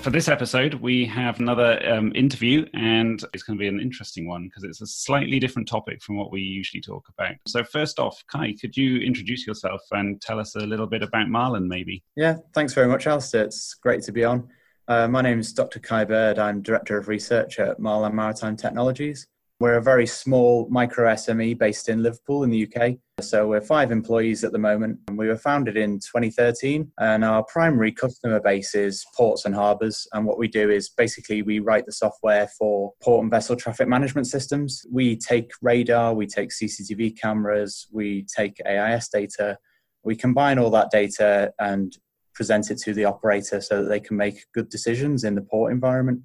For 0.09 0.13
this 0.13 0.29
episode, 0.29 0.73
we 0.73 1.05
have 1.05 1.39
another 1.39 1.87
um, 1.87 2.13
interview, 2.15 2.65
and 2.73 3.23
it's 3.35 3.43
going 3.43 3.59
to 3.59 3.61
be 3.61 3.69
an 3.69 3.79
interesting 3.79 4.27
one 4.27 4.45
because 4.45 4.65
it's 4.65 4.81
a 4.81 4.87
slightly 4.87 5.39
different 5.39 5.69
topic 5.69 6.03
from 6.03 6.17
what 6.17 6.33
we 6.33 6.41
usually 6.41 6.81
talk 6.81 7.07
about. 7.11 7.35
So, 7.47 7.63
first 7.63 7.99
off, 7.99 8.25
Cai, 8.27 8.55
could 8.59 8.75
you 8.75 9.01
introduce 9.01 9.47
yourself 9.47 9.83
and 9.91 10.19
tell 10.23 10.41
us 10.41 10.55
a 10.55 10.61
little 10.61 10.87
bit 10.87 11.03
about 11.03 11.27
Marlan, 11.27 11.67
maybe? 11.67 12.03
Yeah, 12.17 12.39
thanks 12.55 12.73
very 12.73 12.89
much, 12.89 13.07
Alastair. 13.07 13.45
It's 13.45 13.75
great 13.75 14.03
to 14.05 14.13
be 14.13 14.25
on. 14.25 14.49
Uh, 14.89 15.09
my 15.09 15.21
name 15.21 15.41
is 15.41 15.53
Dr. 15.53 15.79
Cai 15.79 16.07
Bird. 16.07 16.39
I'm 16.39 16.63
Director 16.63 16.97
of 16.97 17.09
Research 17.09 17.59
at 17.59 17.79
Marlan 17.79 18.15
Maritime 18.15 18.57
Technologies. 18.57 19.27
We're 19.61 19.77
a 19.77 19.83
very 19.83 20.07
small 20.07 20.67
micro 20.71 21.13
SME 21.13 21.59
based 21.59 21.91
in 21.91 22.03
Liverpool 22.03 22.45
in 22.45 22.51
the 22.51 22.67
UK. 22.67 22.97
So 23.21 23.49
we're 23.49 23.61
five 23.61 23.91
employees 23.91 24.45
at 24.45 24.53
the 24.53 24.59
moment. 24.59 25.01
And 25.09 25.19
we 25.19 25.27
were 25.27 25.37
founded 25.37 25.77
in 25.77 25.99
2013 25.99 26.91
and 26.99 27.25
our 27.25 27.43
primary 27.45 27.91
customer 27.91 28.41
base 28.41 28.75
is 28.75 29.05
ports 29.17 29.45
and 29.45 29.55
harbours. 29.55 30.07
And 30.13 30.25
what 30.25 30.39
we 30.39 30.47
do 30.47 30.71
is 30.71 30.89
basically 30.89 31.43
we 31.43 31.59
write 31.59 31.85
the 31.87 31.93
software 31.93 32.49
for 32.59 32.93
port 33.03 33.23
and 33.23 33.31
vessel 33.31 33.57
traffic 33.57 33.89
management 33.89 34.29
systems. 34.29 34.87
We 34.91 35.17
take 35.17 35.51
radar, 35.61 36.15
we 36.15 36.27
take 36.27 36.51
CCTV 36.51 37.21
cameras, 37.21 37.89
we 37.93 38.25
take 38.35 38.61
AIS 38.65 39.09
data. 39.09 39.59
We 40.05 40.15
combine 40.15 40.59
all 40.59 40.71
that 40.71 40.91
data 40.91 41.53
and 41.59 41.97
present 42.35 42.71
it 42.71 42.79
to 42.79 42.95
the 42.95 43.05
operator 43.05 43.61
so 43.61 43.83
that 43.83 43.89
they 43.89 44.01
can 44.01 44.17
make 44.17 44.47
good 44.55 44.69
decisions 44.69 45.25
in 45.25 45.35
the 45.35 45.43
port 45.43 45.73
environment. 45.73 46.23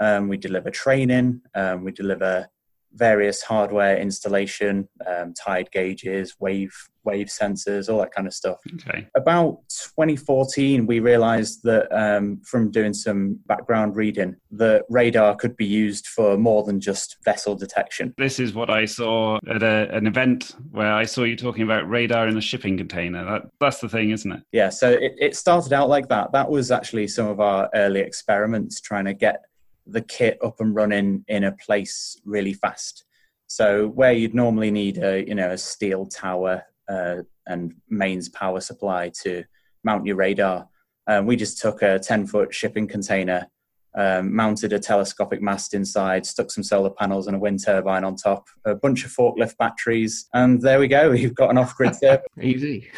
Um, 0.00 0.28
we 0.28 0.36
deliver 0.36 0.70
training, 0.70 1.40
um, 1.54 1.84
we 1.84 1.92
deliver 1.92 2.48
various 2.96 3.42
hardware 3.42 3.98
installation, 3.98 4.88
um, 5.06 5.34
tide 5.34 5.70
gauges, 5.70 6.36
wave 6.40 6.72
wave 7.06 7.28
sensors, 7.28 7.88
all 7.88 8.00
that 8.00 8.12
kind 8.12 8.26
of 8.26 8.34
stuff. 8.34 8.58
Okay. 8.74 9.06
About 9.16 9.60
2014, 9.68 10.86
we 10.86 10.98
realized 11.00 11.62
that 11.62 11.86
um, 11.96 12.40
from 12.44 12.70
doing 12.70 12.92
some 12.92 13.38
background 13.46 13.96
reading, 13.96 14.36
that 14.50 14.84
radar 14.90 15.36
could 15.36 15.56
be 15.56 15.64
used 15.64 16.08
for 16.08 16.36
more 16.36 16.64
than 16.64 16.80
just 16.80 17.16
vessel 17.24 17.54
detection. 17.54 18.12
This 18.18 18.38
is 18.38 18.52
what 18.52 18.68
I 18.68 18.84
saw 18.84 19.38
at 19.48 19.62
a, 19.62 19.88
an 19.96 20.06
event 20.06 20.56
where 20.72 20.92
I 20.92 21.04
saw 21.04 21.22
you 21.22 21.36
talking 21.36 21.62
about 21.62 21.88
radar 21.88 22.28
in 22.28 22.36
a 22.36 22.40
shipping 22.40 22.76
container. 22.76 23.24
That, 23.24 23.42
that's 23.60 23.78
the 23.78 23.88
thing, 23.88 24.10
isn't 24.10 24.32
it? 24.32 24.42
Yeah. 24.52 24.68
So 24.68 24.90
it, 24.90 25.12
it 25.18 25.36
started 25.36 25.72
out 25.72 25.88
like 25.88 26.08
that. 26.08 26.32
That 26.32 26.50
was 26.50 26.70
actually 26.70 27.06
some 27.08 27.28
of 27.28 27.40
our 27.40 27.70
early 27.74 28.00
experiments 28.00 28.80
trying 28.80 29.04
to 29.04 29.14
get 29.14 29.44
the 29.86 30.02
kit 30.02 30.38
up 30.42 30.60
and 30.60 30.74
running 30.74 31.24
in 31.28 31.44
a 31.44 31.52
place 31.52 32.20
really 32.24 32.52
fast. 32.52 33.04
So 33.46 33.88
where 33.88 34.12
you'd 34.12 34.34
normally 34.34 34.70
need 34.70 34.98
a 34.98 35.26
you 35.26 35.34
know 35.34 35.50
a 35.50 35.58
steel 35.58 36.06
tower 36.06 36.64
uh, 36.88 37.22
and 37.46 37.74
mains 37.88 38.28
power 38.28 38.60
supply 38.60 39.10
to 39.22 39.44
mount 39.84 40.06
your 40.06 40.16
radar, 40.16 40.68
um, 41.06 41.26
we 41.26 41.36
just 41.36 41.58
took 41.58 41.82
a 41.82 41.98
10 41.98 42.26
foot 42.26 42.52
shipping 42.52 42.88
container, 42.88 43.46
um, 43.94 44.34
mounted 44.34 44.72
a 44.72 44.78
telescopic 44.78 45.40
mast 45.40 45.74
inside, 45.74 46.26
stuck 46.26 46.50
some 46.50 46.64
solar 46.64 46.90
panels 46.90 47.28
and 47.28 47.36
a 47.36 47.38
wind 47.38 47.64
turbine 47.64 48.04
on 48.04 48.16
top, 48.16 48.46
a 48.64 48.74
bunch 48.74 49.04
of 49.04 49.12
forklift 49.12 49.56
batteries, 49.56 50.26
and 50.34 50.60
there 50.60 50.80
we 50.80 50.88
go. 50.88 51.10
We've 51.12 51.34
got 51.34 51.50
an 51.50 51.58
off 51.58 51.76
grid 51.76 51.94
turbine. 52.00 52.26
Easy. 52.42 52.90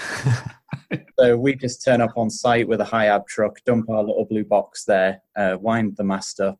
so 1.18 1.36
we 1.36 1.54
just 1.54 1.84
turn 1.84 2.00
up 2.00 2.16
on 2.16 2.30
site 2.30 2.66
with 2.66 2.80
a 2.80 2.84
HIAB 2.84 3.26
truck, 3.26 3.58
dump 3.64 3.90
our 3.90 4.02
little 4.02 4.24
blue 4.24 4.44
box 4.44 4.84
there, 4.84 5.20
uh, 5.36 5.56
wind 5.60 5.96
the 5.96 6.04
mast 6.04 6.40
up, 6.40 6.58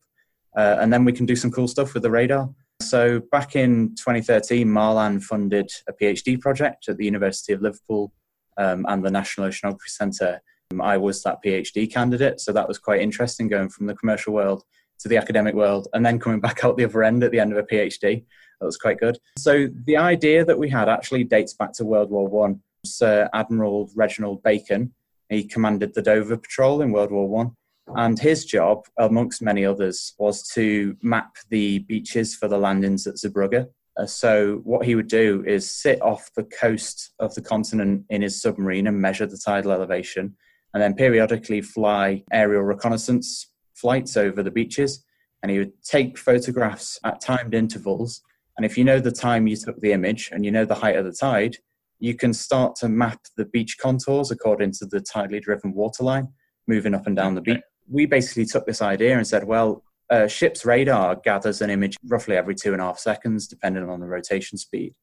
uh, 0.56 0.76
and 0.80 0.92
then 0.92 1.04
we 1.04 1.12
can 1.12 1.26
do 1.26 1.36
some 1.36 1.50
cool 1.50 1.68
stuff 1.68 1.94
with 1.94 2.02
the 2.02 2.10
radar. 2.10 2.50
So 2.80 3.20
back 3.32 3.56
in 3.56 3.94
2013, 3.96 4.66
Marlan 4.66 5.22
funded 5.22 5.70
a 5.88 5.92
PhD 5.92 6.40
project 6.40 6.88
at 6.88 6.96
the 6.96 7.04
University 7.04 7.52
of 7.52 7.60
Liverpool 7.60 8.12
um, 8.56 8.86
and 8.88 9.04
the 9.04 9.10
National 9.10 9.48
Oceanography 9.48 9.88
Centre. 9.88 10.40
Um, 10.70 10.80
I 10.80 10.96
was 10.96 11.22
that 11.22 11.42
PhD 11.44 11.92
candidate, 11.92 12.40
so 12.40 12.52
that 12.52 12.68
was 12.68 12.78
quite 12.78 13.00
interesting 13.00 13.48
going 13.48 13.68
from 13.68 13.86
the 13.86 13.94
commercial 13.94 14.32
world 14.32 14.64
to 15.00 15.08
the 15.08 15.16
academic 15.16 15.54
world 15.54 15.88
and 15.92 16.04
then 16.04 16.18
coming 16.18 16.40
back 16.46 16.64
out 16.64 16.76
the 16.76 16.84
other 16.84 17.02
end 17.02 17.22
at 17.24 17.30
the 17.30 17.40
end 17.40 17.52
of 17.52 17.58
a 17.58 17.62
PhD. 17.62 18.24
That 18.60 18.66
was 18.66 18.76
quite 18.76 18.98
good. 18.98 19.18
So 19.36 19.68
the 19.84 19.96
idea 19.96 20.44
that 20.44 20.58
we 20.58 20.68
had 20.68 20.88
actually 20.88 21.24
dates 21.24 21.54
back 21.54 21.72
to 21.74 21.84
World 21.84 22.10
War 22.10 22.26
One. 22.26 22.60
Sir 22.84 23.28
Admiral 23.34 23.90
Reginald 23.94 24.42
Bacon, 24.42 24.92
he 25.28 25.44
commanded 25.44 25.94
the 25.94 26.02
Dover 26.02 26.36
Patrol 26.36 26.80
in 26.80 26.92
World 26.92 27.10
War 27.10 27.28
One, 27.28 27.56
and 27.96 28.18
his 28.18 28.44
job, 28.44 28.86
amongst 28.98 29.42
many 29.42 29.64
others, 29.64 30.14
was 30.18 30.46
to 30.48 30.96
map 31.02 31.36
the 31.50 31.80
beaches 31.80 32.34
for 32.34 32.48
the 32.48 32.58
landings 32.58 33.06
at 33.06 33.14
Zeebrugge. 33.14 33.66
Uh, 33.96 34.06
so, 34.06 34.60
what 34.64 34.84
he 34.84 34.94
would 34.94 35.08
do 35.08 35.42
is 35.46 35.70
sit 35.70 36.00
off 36.02 36.30
the 36.36 36.44
coast 36.44 37.12
of 37.18 37.34
the 37.34 37.42
continent 37.42 38.04
in 38.10 38.22
his 38.22 38.40
submarine 38.40 38.86
and 38.86 39.00
measure 39.00 39.26
the 39.26 39.38
tidal 39.38 39.72
elevation, 39.72 40.36
and 40.74 40.82
then 40.82 40.94
periodically 40.94 41.60
fly 41.60 42.22
aerial 42.32 42.62
reconnaissance 42.62 43.50
flights 43.74 44.16
over 44.16 44.42
the 44.42 44.50
beaches. 44.50 45.04
And 45.42 45.50
he 45.50 45.58
would 45.58 45.72
take 45.82 46.18
photographs 46.18 46.98
at 47.04 47.20
timed 47.20 47.54
intervals. 47.54 48.22
And 48.56 48.66
if 48.66 48.76
you 48.76 48.84
know 48.84 48.98
the 48.98 49.12
time 49.12 49.46
you 49.46 49.56
took 49.56 49.80
the 49.80 49.92
image 49.92 50.30
and 50.32 50.44
you 50.44 50.50
know 50.50 50.64
the 50.64 50.74
height 50.74 50.96
of 50.96 51.04
the 51.04 51.12
tide, 51.12 51.56
you 52.00 52.14
can 52.14 52.32
start 52.32 52.74
to 52.76 52.88
map 52.88 53.20
the 53.36 53.44
beach 53.44 53.78
contours 53.78 54.32
according 54.32 54.72
to 54.72 54.86
the 54.86 54.98
tidally 54.98 55.40
driven 55.40 55.74
waterline 55.74 56.28
moving 56.66 56.94
up 56.94 57.06
and 57.06 57.16
down 57.16 57.34
the 57.34 57.40
beach 57.40 57.60
we 57.90 58.06
basically 58.06 58.44
took 58.44 58.66
this 58.66 58.82
idea 58.82 59.16
and 59.16 59.26
said, 59.26 59.44
well, 59.44 59.82
a 60.10 60.28
ship's 60.28 60.64
radar 60.64 61.16
gathers 61.16 61.60
an 61.60 61.70
image 61.70 61.96
roughly 62.06 62.36
every 62.36 62.54
two 62.54 62.72
and 62.72 62.80
a 62.80 62.84
half 62.84 62.98
seconds, 62.98 63.46
depending 63.46 63.88
on 63.88 64.00
the 64.00 64.06
rotation 64.06 64.56
speed, 64.56 64.94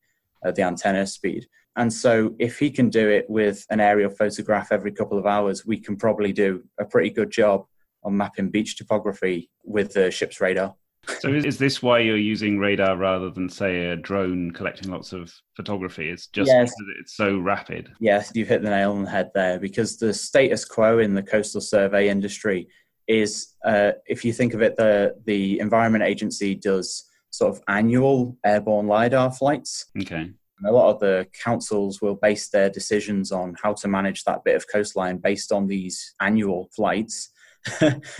uh, 0.46 0.51
the 0.51 0.63
antenna 0.63 1.06
speed. 1.06 1.48
And 1.77 1.92
so, 1.92 2.36
if 2.39 2.58
he 2.58 2.72
can 2.72 2.89
do 2.89 3.10
it 3.10 3.30
with 3.30 3.65
an 3.70 3.82
aerial 3.82 4.10
photograph 4.10 4.72
every 4.72 4.92
couple 4.92 5.18
of 5.18 5.25
hours, 5.25 5.65
we 5.65 5.77
can 5.77 5.98
probably 5.98 6.32
do 6.32 6.63
a 6.80 6.86
pretty 6.86 7.10
good 7.10 7.32
job 7.32 7.65
on 8.04 8.15
mapping 8.15 8.50
beach 8.50 8.77
topography 8.77 9.50
with 9.63 9.94
the 9.94 10.10
ship's 10.10 10.39
radar. 10.39 10.75
So 11.20 11.30
is, 11.30 11.58
this 11.58 11.82
why 11.82 12.00
you're 12.00 12.18
using 12.18 12.60
radar 12.60 12.98
rather 12.98 13.30
than 13.30 13.50
say 13.50 13.90
a 13.90 13.96
drone 13.96 14.52
collecting 14.52 14.92
lots 14.92 15.14
of 15.14 15.34
photography? 15.56 16.10
It's 16.10 16.28
just 16.28 16.50
yes. 16.50 16.72
because 16.72 16.94
it's 17.00 17.16
so 17.16 17.38
rapid. 17.38 17.92
Yes, 18.00 18.32
you've 18.34 18.48
hit 18.48 18.62
the 18.62 18.70
nail 18.70 18.92
on 18.92 19.04
the 19.04 19.10
head 19.10 19.32
there 19.34 19.60
because 19.60 19.98
the 19.98 20.14
status 20.14 20.66
quo 20.66 21.00
in 21.00 21.14
the 21.14 21.24
coastal 21.24 21.62
survey 21.62 22.10
industry 22.10 22.68
is 23.08 23.56
uh, 23.64 23.92
if 24.08 24.26
you 24.26 24.34
think 24.34 24.54
of 24.54 24.62
it, 24.62 24.76
the 24.78 25.16
the 25.26 25.60
Environment 25.60 26.04
Agency 26.04 26.56
does 26.56 27.10
sort 27.32 27.56
of 27.56 27.62
annual 27.68 28.38
airborne 28.46 28.88
lidar 28.88 29.32
flights. 29.32 29.86
Okay. 30.02 30.32
And 30.58 30.70
a 30.70 30.72
lot 30.72 30.94
of 30.94 31.00
the 31.00 31.28
councils 31.44 32.02
will 32.02 32.16
base 32.16 32.50
their 32.50 32.70
decisions 32.70 33.32
on 33.32 33.56
how 33.62 33.74
to 33.74 33.88
manage 33.88 34.24
that 34.24 34.44
bit 34.44 34.56
of 34.56 34.66
coastline 34.72 35.18
based 35.18 35.52
on 35.52 35.68
these 35.68 36.16
annual 36.22 36.70
flights. 36.76 37.30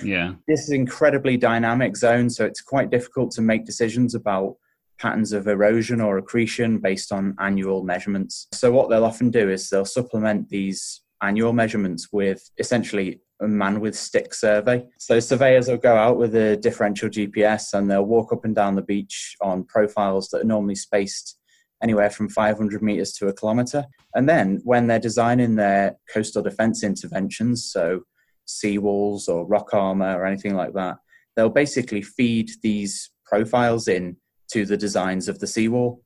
Yeah. 0.04 0.34
This 0.48 0.62
is 0.62 0.72
incredibly 0.72 1.38
dynamic 1.38 1.96
zone, 1.98 2.30
so 2.30 2.46
it's 2.46 2.62
quite 2.62 2.90
difficult 2.90 3.32
to 3.32 3.42
make 3.42 3.66
decisions 3.66 4.16
about 4.16 4.56
patterns 4.98 5.34
of 5.34 5.48
erosion 5.48 6.02
or 6.02 6.18
accretion 6.18 6.80
based 6.80 7.12
on 7.12 7.36
annual 7.40 7.84
measurements. 7.84 8.48
So, 8.54 8.72
what 8.72 8.90
they'll 8.90 9.06
often 9.06 9.30
do 9.30 9.50
is 9.50 9.70
they'll 9.70 9.86
supplement 9.86 10.50
these 10.50 11.02
annual 11.22 11.54
measurements 11.54 12.10
with 12.12 12.50
essentially 12.58 13.22
a 13.42 13.48
man 13.48 13.80
with 13.80 13.96
stick 13.96 14.34
survey. 14.34 14.86
So, 15.00 15.20
surveyors 15.20 15.68
will 15.68 15.78
go 15.78 15.96
out 15.96 16.18
with 16.18 16.36
a 16.36 16.58
differential 16.58 17.10
GPS 17.10 17.74
and 17.74 17.90
they'll 17.90 18.06
walk 18.06 18.32
up 18.32 18.46
and 18.46 18.56
down 18.56 18.76
the 18.76 18.82
beach 18.82 19.36
on 19.42 19.66
profiles 19.66 20.30
that 20.30 20.42
are 20.42 20.46
normally 20.46 20.76
spaced 20.76 21.38
anywhere 21.84 22.10
from 22.10 22.30
500 22.30 22.82
meters 22.82 23.12
to 23.14 23.28
a 23.28 23.34
kilometer. 23.34 23.86
And 24.14 24.30
then, 24.30 24.62
when 24.64 24.88
they're 24.88 25.00
designing 25.00 25.56
their 25.56 25.98
coastal 26.12 26.42
defense 26.42 26.84
interventions, 26.84 27.66
so 27.72 28.02
seawalls 28.48 29.28
or 29.28 29.46
rock 29.46 29.74
armor 29.74 30.20
or 30.20 30.26
anything 30.26 30.56
like 30.56 30.74
that, 30.74 30.98
they'll 31.36 31.50
basically 31.50 32.02
feed 32.02 32.50
these 32.62 33.12
profiles 33.26 33.88
in 33.88 34.18
to 34.52 34.66
the 34.66 34.78
designs 34.78 35.28
of 35.28 35.40
the 35.40 35.48
seawall, 35.48 36.02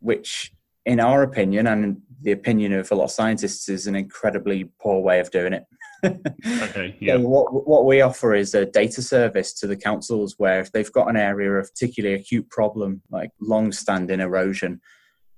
which, 0.00 0.52
in 0.86 1.00
our 1.00 1.22
opinion, 1.22 1.66
and 1.66 2.00
the 2.22 2.32
opinion 2.32 2.72
of 2.72 2.90
a 2.90 2.94
lot 2.94 3.04
of 3.04 3.10
scientists, 3.10 3.68
is 3.68 3.86
an 3.86 3.96
incredibly 3.96 4.70
poor 4.80 5.00
way 5.00 5.20
of 5.20 5.30
doing 5.30 5.52
it. 5.52 5.64
okay. 6.04 6.96
Yeah. 7.00 7.14
So 7.14 7.20
what 7.20 7.66
what 7.68 7.86
we 7.86 8.00
offer 8.00 8.34
is 8.34 8.54
a 8.54 8.66
data 8.66 9.02
service 9.02 9.52
to 9.54 9.68
the 9.68 9.76
councils 9.76 10.34
where 10.36 10.60
if 10.60 10.72
they've 10.72 10.90
got 10.90 11.08
an 11.08 11.16
area 11.16 11.52
of 11.52 11.68
particularly 11.70 12.16
acute 12.16 12.48
problem 12.50 13.02
like 13.10 13.30
long-standing 13.40 14.20
erosion, 14.20 14.80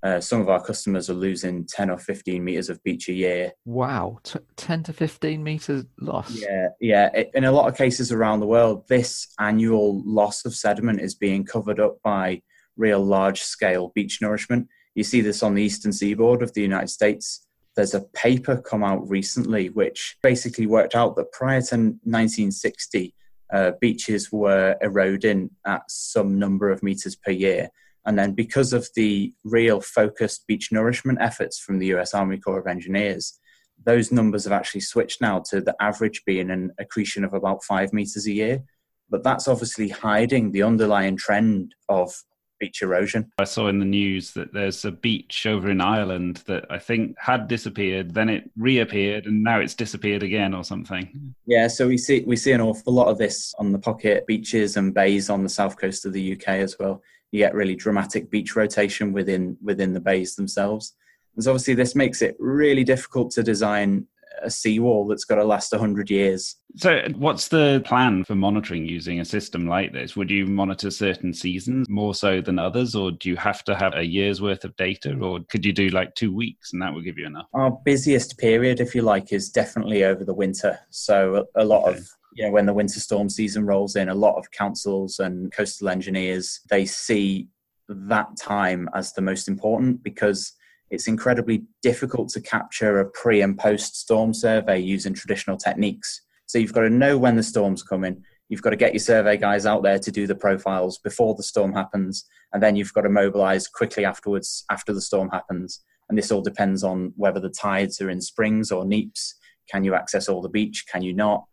uh, 0.05 0.21
some 0.21 0.39
of 0.39 0.49
our 0.49 0.63
customers 0.63 1.09
are 1.09 1.15
losing 1.15 1.65
10 1.65 1.89
or 1.89 1.97
15 1.97 2.43
meters 2.43 2.69
of 2.69 2.81
beach 2.83 3.09
a 3.09 3.13
year. 3.13 3.51
Wow, 3.65 4.19
T- 4.23 4.37
10 4.55 4.83
to 4.83 4.93
15 4.93 5.43
meters 5.43 5.83
loss. 5.99 6.29
Yeah, 6.29 6.67
yeah. 6.79 7.09
It, 7.15 7.31
in 7.33 7.45
a 7.45 7.51
lot 7.51 7.67
of 7.67 7.75
cases 7.75 8.11
around 8.11 8.39
the 8.39 8.45
world, 8.45 8.87
this 8.87 9.27
annual 9.39 10.03
loss 10.05 10.45
of 10.45 10.53
sediment 10.53 11.01
is 11.01 11.15
being 11.15 11.43
covered 11.43 11.79
up 11.79 11.97
by 12.03 12.43
real 12.77 13.03
large 13.03 13.41
scale 13.41 13.91
beach 13.95 14.19
nourishment. 14.21 14.67
You 14.93 15.03
see 15.03 15.21
this 15.21 15.41
on 15.41 15.55
the 15.55 15.63
eastern 15.63 15.91
seaboard 15.91 16.43
of 16.43 16.53
the 16.53 16.61
United 16.61 16.89
States. 16.89 17.47
There's 17.75 17.95
a 17.95 18.01
paper 18.01 18.57
come 18.57 18.83
out 18.83 19.09
recently 19.09 19.69
which 19.69 20.17
basically 20.21 20.67
worked 20.67 20.93
out 20.93 21.15
that 21.15 21.31
prior 21.31 21.61
to 21.63 21.75
1960, 21.75 23.15
uh, 23.51 23.71
beaches 23.81 24.31
were 24.31 24.75
eroding 24.81 25.49
at 25.65 25.81
some 25.89 26.37
number 26.37 26.69
of 26.69 26.83
meters 26.83 27.15
per 27.15 27.31
year. 27.31 27.71
And 28.05 28.17
then, 28.17 28.33
because 28.33 28.71
of 28.73 28.87
the 28.95 29.33
real 29.43 29.81
focused 29.81 30.45
beach 30.47 30.69
nourishment 30.71 31.17
efforts 31.21 31.59
from 31.59 31.79
the 31.79 31.87
US 31.95 32.13
Army 32.13 32.37
Corps 32.37 32.59
of 32.59 32.67
Engineers, 32.67 33.39
those 33.83 34.11
numbers 34.11 34.43
have 34.45 34.53
actually 34.53 34.81
switched 34.81 35.21
now 35.21 35.41
to 35.49 35.61
the 35.61 35.75
average 35.81 36.23
being 36.25 36.49
an 36.49 36.71
accretion 36.79 37.23
of 37.23 37.33
about 37.33 37.63
five 37.63 37.93
meters 37.93 38.27
a 38.27 38.31
year. 38.31 38.63
But 39.09 39.23
that's 39.23 39.47
obviously 39.47 39.89
hiding 39.89 40.51
the 40.51 40.63
underlying 40.63 41.17
trend 41.17 41.75
of 41.89 42.11
beach 42.59 42.81
erosion. 42.81 43.31
I 43.37 43.43
saw 43.43 43.67
in 43.67 43.79
the 43.79 43.85
news 43.85 44.31
that 44.33 44.53
there's 44.53 44.85
a 44.85 44.91
beach 44.91 45.45
over 45.45 45.69
in 45.69 45.81
Ireland 45.81 46.43
that 46.47 46.65
I 46.69 46.79
think 46.79 47.15
had 47.19 47.47
disappeared, 47.47 48.13
then 48.13 48.29
it 48.29 48.49
reappeared, 48.57 49.25
and 49.25 49.43
now 49.43 49.59
it's 49.59 49.75
disappeared 49.75 50.23
again 50.23 50.53
or 50.53 50.63
something. 50.63 51.35
Yeah, 51.45 51.67
so 51.67 51.87
we 51.87 51.97
see 51.97 52.23
we 52.25 52.35
see 52.35 52.53
an 52.53 52.61
awful 52.61 52.93
lot 52.93 53.07
of 53.07 53.17
this 53.17 53.53
on 53.59 53.71
the 53.71 53.79
pocket 53.79 54.25
beaches 54.25 54.77
and 54.77 54.93
bays 54.93 55.29
on 55.29 55.43
the 55.43 55.49
south 55.49 55.77
coast 55.77 56.05
of 56.05 56.13
the 56.13 56.33
UK 56.33 56.47
as 56.47 56.77
well 56.79 57.01
you 57.35 57.43
get 57.43 57.53
really 57.53 57.75
dramatic 57.75 58.31
beach 58.31 58.55
rotation 58.55 59.13
within 59.13 59.57
within 59.61 59.93
the 59.93 59.99
bays 59.99 60.35
themselves. 60.35 60.95
And 61.35 61.43
so 61.43 61.51
obviously 61.51 61.73
this 61.73 61.95
makes 61.95 62.21
it 62.21 62.35
really 62.39 62.83
difficult 62.83 63.31
to 63.31 63.43
design 63.43 64.07
a 64.41 64.49
seawall 64.49 65.07
that's 65.07 65.25
got 65.25 65.35
to 65.35 65.43
last 65.43 65.71
100 65.71 66.09
years. 66.09 66.55
So, 66.75 67.01
what's 67.15 67.47
the 67.47 67.81
plan 67.85 68.25
for 68.25 68.35
monitoring 68.35 68.85
using 68.85 69.19
a 69.19 69.25
system 69.25 69.65
like 69.65 69.93
this? 69.93 70.15
Would 70.15 70.29
you 70.29 70.45
monitor 70.45 70.91
certain 70.91 71.33
seasons 71.33 71.87
more 71.89 72.13
so 72.13 72.41
than 72.41 72.59
others, 72.59 72.95
or 72.95 73.11
do 73.11 73.29
you 73.29 73.37
have 73.37 73.63
to 73.65 73.75
have 73.75 73.93
a 73.95 74.03
year's 74.03 74.41
worth 74.41 74.65
of 74.65 74.75
data, 74.75 75.17
or 75.17 75.39
could 75.49 75.65
you 75.65 75.71
do 75.71 75.87
like 75.89 76.15
two 76.15 76.33
weeks 76.33 76.73
and 76.73 76.81
that 76.81 76.93
would 76.93 77.05
give 77.05 77.17
you 77.17 77.27
enough? 77.27 77.47
Our 77.53 77.71
busiest 77.85 78.37
period, 78.37 78.81
if 78.81 78.93
you 78.93 79.03
like, 79.03 79.31
is 79.31 79.49
definitely 79.49 80.03
over 80.03 80.25
the 80.25 80.33
winter. 80.33 80.79
So, 80.89 81.45
a, 81.55 81.63
a 81.63 81.65
lot 81.65 81.87
okay. 81.87 81.97
of 81.97 82.09
you 82.35 82.43
know, 82.43 82.51
when 82.51 82.65
the 82.65 82.73
winter 82.73 82.99
storm 82.99 83.29
season 83.29 83.65
rolls 83.65 83.95
in, 83.95 84.09
a 84.09 84.13
lot 84.13 84.35
of 84.35 84.51
councils 84.51 85.19
and 85.19 85.51
coastal 85.51 85.89
engineers 85.89 86.59
they 86.69 86.85
see 86.85 87.47
that 87.87 88.35
time 88.37 88.89
as 88.93 89.13
the 89.13 89.21
most 89.21 89.47
important 89.47 90.03
because 90.03 90.53
it's 90.91 91.07
incredibly 91.07 91.63
difficult 91.81 92.29
to 92.29 92.41
capture 92.41 92.99
a 92.99 93.09
pre 93.09 93.41
and 93.41 93.57
post 93.57 93.95
storm 93.95 94.33
survey 94.33 94.79
using 94.79 95.13
traditional 95.13 95.57
techniques. 95.57 96.21
So 96.45 96.59
you've 96.59 96.73
got 96.73 96.81
to 96.81 96.89
know 96.89 97.17
when 97.17 97.35
the 97.35 97.43
storm's 97.43 97.81
coming. 97.81 98.23
You've 98.49 98.61
got 98.61 98.71
to 98.71 98.75
get 98.75 98.93
your 98.93 98.99
survey 98.99 99.37
guys 99.37 99.65
out 99.65 99.81
there 99.81 99.97
to 99.97 100.11
do 100.11 100.27
the 100.27 100.35
profiles 100.35 100.99
before 100.99 101.33
the 101.35 101.41
storm 101.41 101.73
happens, 101.73 102.25
and 102.53 102.61
then 102.61 102.75
you've 102.75 102.93
got 102.93 103.01
to 103.01 103.09
mobilize 103.09 103.67
quickly 103.67 104.05
afterwards 104.05 104.65
after 104.69 104.93
the 104.93 105.01
storm 105.01 105.29
happens. 105.29 105.81
And 106.09 106.17
this 106.17 106.31
all 106.31 106.41
depends 106.41 106.83
on 106.83 107.13
whether 107.15 107.39
the 107.39 107.49
tides 107.49 107.99
are 108.01 108.09
in 108.09 108.21
springs 108.21 108.71
or 108.71 108.83
neaps. 108.83 109.33
Can 109.71 109.83
you 109.83 109.95
access 109.95 110.29
all 110.29 110.41
the 110.41 110.49
beach? 110.49 110.85
Can 110.91 111.01
you 111.01 111.13
not? 111.13 111.45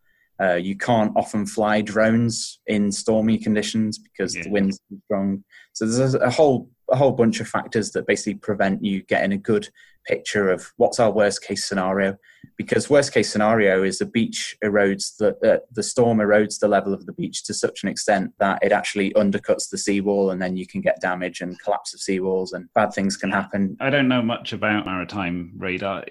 Uh, 0.43 0.55
you 0.55 0.77
can't 0.77 1.13
often 1.15 1.47
fly 1.47 1.81
drones 1.81 2.59
in 2.67 2.91
stormy 2.91 3.39
conditions 3.39 3.99
because 3.99 4.35
yeah. 4.35 4.43
the 4.43 4.51
wind's 4.51 4.81
too 4.89 5.01
strong. 5.05 5.45
So 5.73 5.87
there's 5.87 6.15
a, 6.15 6.31
whole 6.31 6.69
a 6.91 6.97
whole 6.97 7.13
bunch 7.13 7.41
of 7.41 7.49
factors 7.49 7.93
that 7.93 8.07
basically 8.07 8.35
prevent 8.35 8.85
you 8.85 9.03
getting 9.05 9.33
a 9.33 9.39
good 9.39 9.69
picture 10.07 10.51
of 10.51 10.73
what's 10.79 10.99
our 10.99 11.13
worst 11.13 11.45
case 11.45 11.65
scenario. 11.65 12.17
Because 12.57 12.91
worst 12.91 13.15
case 13.15 13.31
scenario 13.31 13.85
is 13.85 13.99
the 13.99 14.07
beach 14.07 14.57
erodes 14.65 15.17
the 15.17 15.37
uh, 15.49 15.59
the 15.73 15.83
storm 15.83 16.19
erodes 16.19 16.59
the 16.59 16.69
level 16.69 16.93
of 16.93 17.07
the 17.07 17.13
beach 17.13 17.45
to 17.45 17.55
such 17.55 17.85
an 17.85 17.89
extent 17.89 18.33
that 18.41 18.59
it 18.63 18.73
actually 18.73 19.13
undercuts 19.13 19.71
the 19.71 19.79
seawall, 19.79 20.31
and 20.31 20.43
then 20.43 20.57
you 20.57 20.67
can 20.67 20.81
get 20.81 21.01
damage 21.01 21.41
and 21.41 21.61
collapse 21.61 21.95
of 21.95 22.01
seawalls, 22.01 22.53
and 22.53 22.69
bad 22.75 22.93
things 22.93 23.17
can 23.17 23.31
happen. 23.31 23.77
I 23.81 23.91
don't 23.91 24.09
know 24.09 24.23
much 24.23 24.53
about 24.53 24.87
maritime 24.87 25.53
radar 25.57 26.05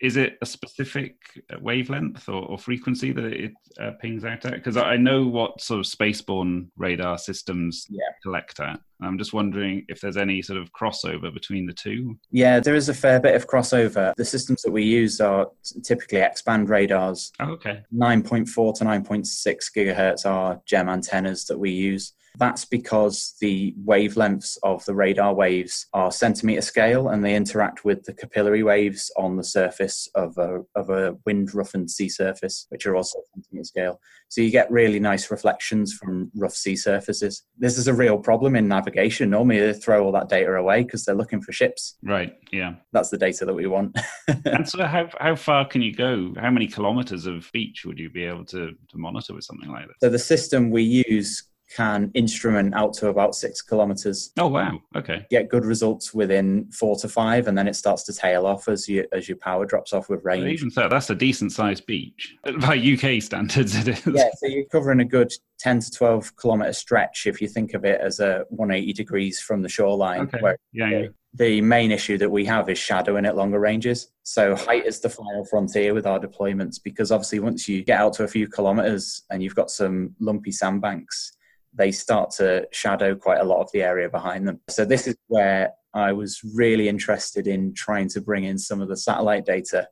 is 0.00 0.16
it 0.16 0.36
a 0.42 0.46
specific 0.46 1.16
wavelength 1.60 2.28
or, 2.28 2.44
or 2.44 2.58
frequency 2.58 3.12
that 3.12 3.24
it 3.24 3.52
uh, 3.80 3.92
pings 4.00 4.24
out 4.24 4.44
at? 4.44 4.52
Because 4.52 4.76
I 4.76 4.96
know 4.96 5.26
what 5.26 5.60
sort 5.60 5.80
of 5.80 5.86
spaceborne 5.86 6.68
radar 6.76 7.18
systems 7.18 7.86
yeah. 7.88 8.00
collect 8.22 8.60
at. 8.60 8.80
I'm 9.02 9.18
just 9.18 9.32
wondering 9.32 9.84
if 9.88 10.00
there's 10.00 10.16
any 10.16 10.40
sort 10.42 10.58
of 10.58 10.72
crossover 10.72 11.32
between 11.32 11.66
the 11.66 11.72
two. 11.72 12.18
Yeah, 12.30 12.60
there 12.60 12.74
is 12.74 12.88
a 12.88 12.94
fair 12.94 13.20
bit 13.20 13.34
of 13.34 13.46
crossover. 13.46 14.14
The 14.16 14.24
systems 14.24 14.62
that 14.62 14.72
we 14.72 14.84
use 14.84 15.20
are 15.20 15.48
typically 15.82 16.20
X-band 16.22 16.68
radars. 16.68 17.32
Oh, 17.40 17.50
okay. 17.52 17.82
9.4 17.94 18.78
to 18.78 18.84
9.6 18.84 19.56
gigahertz 19.76 20.24
are 20.24 20.60
GEM 20.66 20.88
antennas 20.88 21.44
that 21.46 21.58
we 21.58 21.70
use. 21.70 22.14
That's 22.38 22.64
because 22.64 23.34
the 23.40 23.74
wavelengths 23.84 24.58
of 24.62 24.84
the 24.84 24.94
radar 24.94 25.34
waves 25.34 25.86
are 25.92 26.12
centimeter 26.12 26.60
scale 26.60 27.08
and 27.08 27.24
they 27.24 27.34
interact 27.34 27.84
with 27.84 28.04
the 28.04 28.12
capillary 28.12 28.62
waves 28.62 29.10
on 29.16 29.36
the 29.36 29.44
surface 29.44 30.08
of 30.14 30.36
a, 30.38 30.60
of 30.74 30.90
a 30.90 31.16
wind 31.24 31.54
roughened 31.54 31.90
sea 31.90 32.08
surface, 32.08 32.66
which 32.68 32.86
are 32.86 32.96
also 32.96 33.18
centimeter 33.34 33.64
scale. 33.64 34.00
So 34.28 34.40
you 34.40 34.50
get 34.50 34.70
really 34.70 34.98
nice 34.98 35.30
reflections 35.30 35.92
from 35.92 36.30
rough 36.34 36.54
sea 36.54 36.76
surfaces. 36.76 37.42
This 37.56 37.78
is 37.78 37.88
a 37.88 37.94
real 37.94 38.18
problem 38.18 38.56
in 38.56 38.68
navigation. 38.68 39.30
Normally 39.30 39.60
they 39.60 39.72
throw 39.72 40.04
all 40.04 40.12
that 40.12 40.28
data 40.28 40.52
away 40.54 40.82
because 40.82 41.04
they're 41.04 41.14
looking 41.14 41.40
for 41.40 41.52
ships. 41.52 41.96
Right. 42.02 42.34
Yeah. 42.52 42.74
That's 42.92 43.10
the 43.10 43.18
data 43.18 43.44
that 43.44 43.54
we 43.54 43.66
want. 43.66 43.96
and 44.44 44.68
so 44.68 44.84
how, 44.84 45.08
how 45.20 45.36
far 45.36 45.66
can 45.66 45.80
you 45.80 45.94
go? 45.94 46.34
How 46.38 46.50
many 46.50 46.66
kilometers 46.66 47.26
of 47.26 47.48
beach 47.52 47.84
would 47.84 47.98
you 47.98 48.10
be 48.10 48.24
able 48.24 48.44
to, 48.46 48.72
to 48.88 48.98
monitor 48.98 49.34
with 49.34 49.44
something 49.44 49.70
like 49.70 49.86
this? 49.86 49.96
So 50.00 50.08
the 50.08 50.18
system 50.18 50.70
we 50.70 51.04
use 51.08 51.44
can 51.74 52.10
instrument 52.14 52.74
out 52.74 52.92
to 52.94 53.08
about 53.08 53.34
six 53.34 53.62
kilometers. 53.62 54.32
Oh 54.38 54.48
wow! 54.48 54.80
Okay. 54.94 55.26
Get 55.30 55.48
good 55.48 55.64
results 55.64 56.14
within 56.14 56.70
four 56.70 56.96
to 56.96 57.08
five, 57.08 57.48
and 57.48 57.56
then 57.56 57.66
it 57.68 57.74
starts 57.74 58.04
to 58.04 58.12
tail 58.12 58.46
off 58.46 58.68
as 58.68 58.88
you 58.88 59.06
as 59.12 59.28
your 59.28 59.38
power 59.38 59.66
drops 59.66 59.92
off 59.92 60.08
with 60.08 60.24
range. 60.24 60.46
even 60.46 60.70
so, 60.70 60.88
that's 60.88 61.10
a 61.10 61.14
decent 61.14 61.52
sized 61.52 61.86
beach 61.86 62.36
by 62.60 62.76
UK 62.76 63.22
standards. 63.22 63.74
It 63.76 63.88
is. 63.88 64.06
Yeah, 64.06 64.30
so 64.36 64.46
you're 64.46 64.64
covering 64.66 65.00
a 65.00 65.04
good 65.04 65.32
ten 65.58 65.80
to 65.80 65.90
twelve 65.90 66.34
kilometer 66.36 66.72
stretch 66.72 67.26
if 67.26 67.40
you 67.40 67.48
think 67.48 67.74
of 67.74 67.84
it 67.84 68.00
as 68.00 68.20
a 68.20 68.44
180 68.50 68.92
degrees 68.92 69.40
from 69.40 69.62
the 69.62 69.68
shoreline. 69.68 70.22
Okay. 70.22 70.38
Where, 70.40 70.58
yeah, 70.72 70.88
yeah. 70.88 71.06
The 71.34 71.60
main 71.60 71.92
issue 71.92 72.16
that 72.18 72.30
we 72.30 72.46
have 72.46 72.70
is 72.70 72.78
shadowing 72.78 73.26
at 73.26 73.36
longer 73.36 73.60
ranges. 73.60 74.08
So 74.22 74.56
height 74.56 74.86
is 74.86 75.00
the 75.00 75.10
final 75.10 75.44
frontier 75.44 75.92
with 75.92 76.06
our 76.06 76.18
deployments 76.18 76.82
because 76.82 77.12
obviously 77.12 77.40
once 77.40 77.68
you 77.68 77.84
get 77.84 78.00
out 78.00 78.14
to 78.14 78.24
a 78.24 78.28
few 78.28 78.48
kilometers 78.48 79.22
and 79.30 79.42
you've 79.42 79.54
got 79.54 79.70
some 79.70 80.14
lumpy 80.18 80.50
sandbanks, 80.50 81.35
they 81.76 81.92
start 81.92 82.30
to 82.30 82.66
shadow 82.72 83.14
quite 83.14 83.40
a 83.40 83.44
lot 83.44 83.60
of 83.60 83.70
the 83.72 83.82
area 83.82 84.08
behind 84.08 84.48
them. 84.48 84.60
So 84.68 84.84
this 84.84 85.06
is 85.06 85.16
where 85.28 85.72
I 85.94 86.12
was 86.12 86.40
really 86.54 86.88
interested 86.88 87.46
in 87.46 87.74
trying 87.74 88.08
to 88.10 88.20
bring 88.20 88.44
in 88.44 88.58
some 88.58 88.80
of 88.80 88.88
the 88.88 88.96
satellite 88.96 89.46
data, 89.46 89.88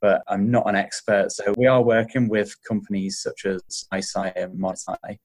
but 0.00 0.22
I'm 0.28 0.50
not 0.50 0.68
an 0.68 0.76
expert. 0.76 1.32
So 1.32 1.54
we 1.56 1.66
are 1.66 1.82
working 1.82 2.28
with 2.28 2.54
companies 2.66 3.20
such 3.20 3.46
as 3.46 3.62
ICEYE 3.92 4.32
and 4.36 4.58
Monetai 4.58 5.18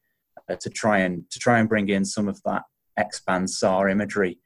uh, 0.49 0.55
to 0.59 0.69
try 0.69 0.99
and 0.99 1.29
to 1.31 1.39
try 1.39 1.59
and 1.59 1.69
bring 1.69 1.89
in 1.89 2.05
some 2.05 2.27
of 2.27 2.41
that 2.43 2.63
X-band 2.97 3.49
SAR 3.49 3.89
imagery 3.89 4.39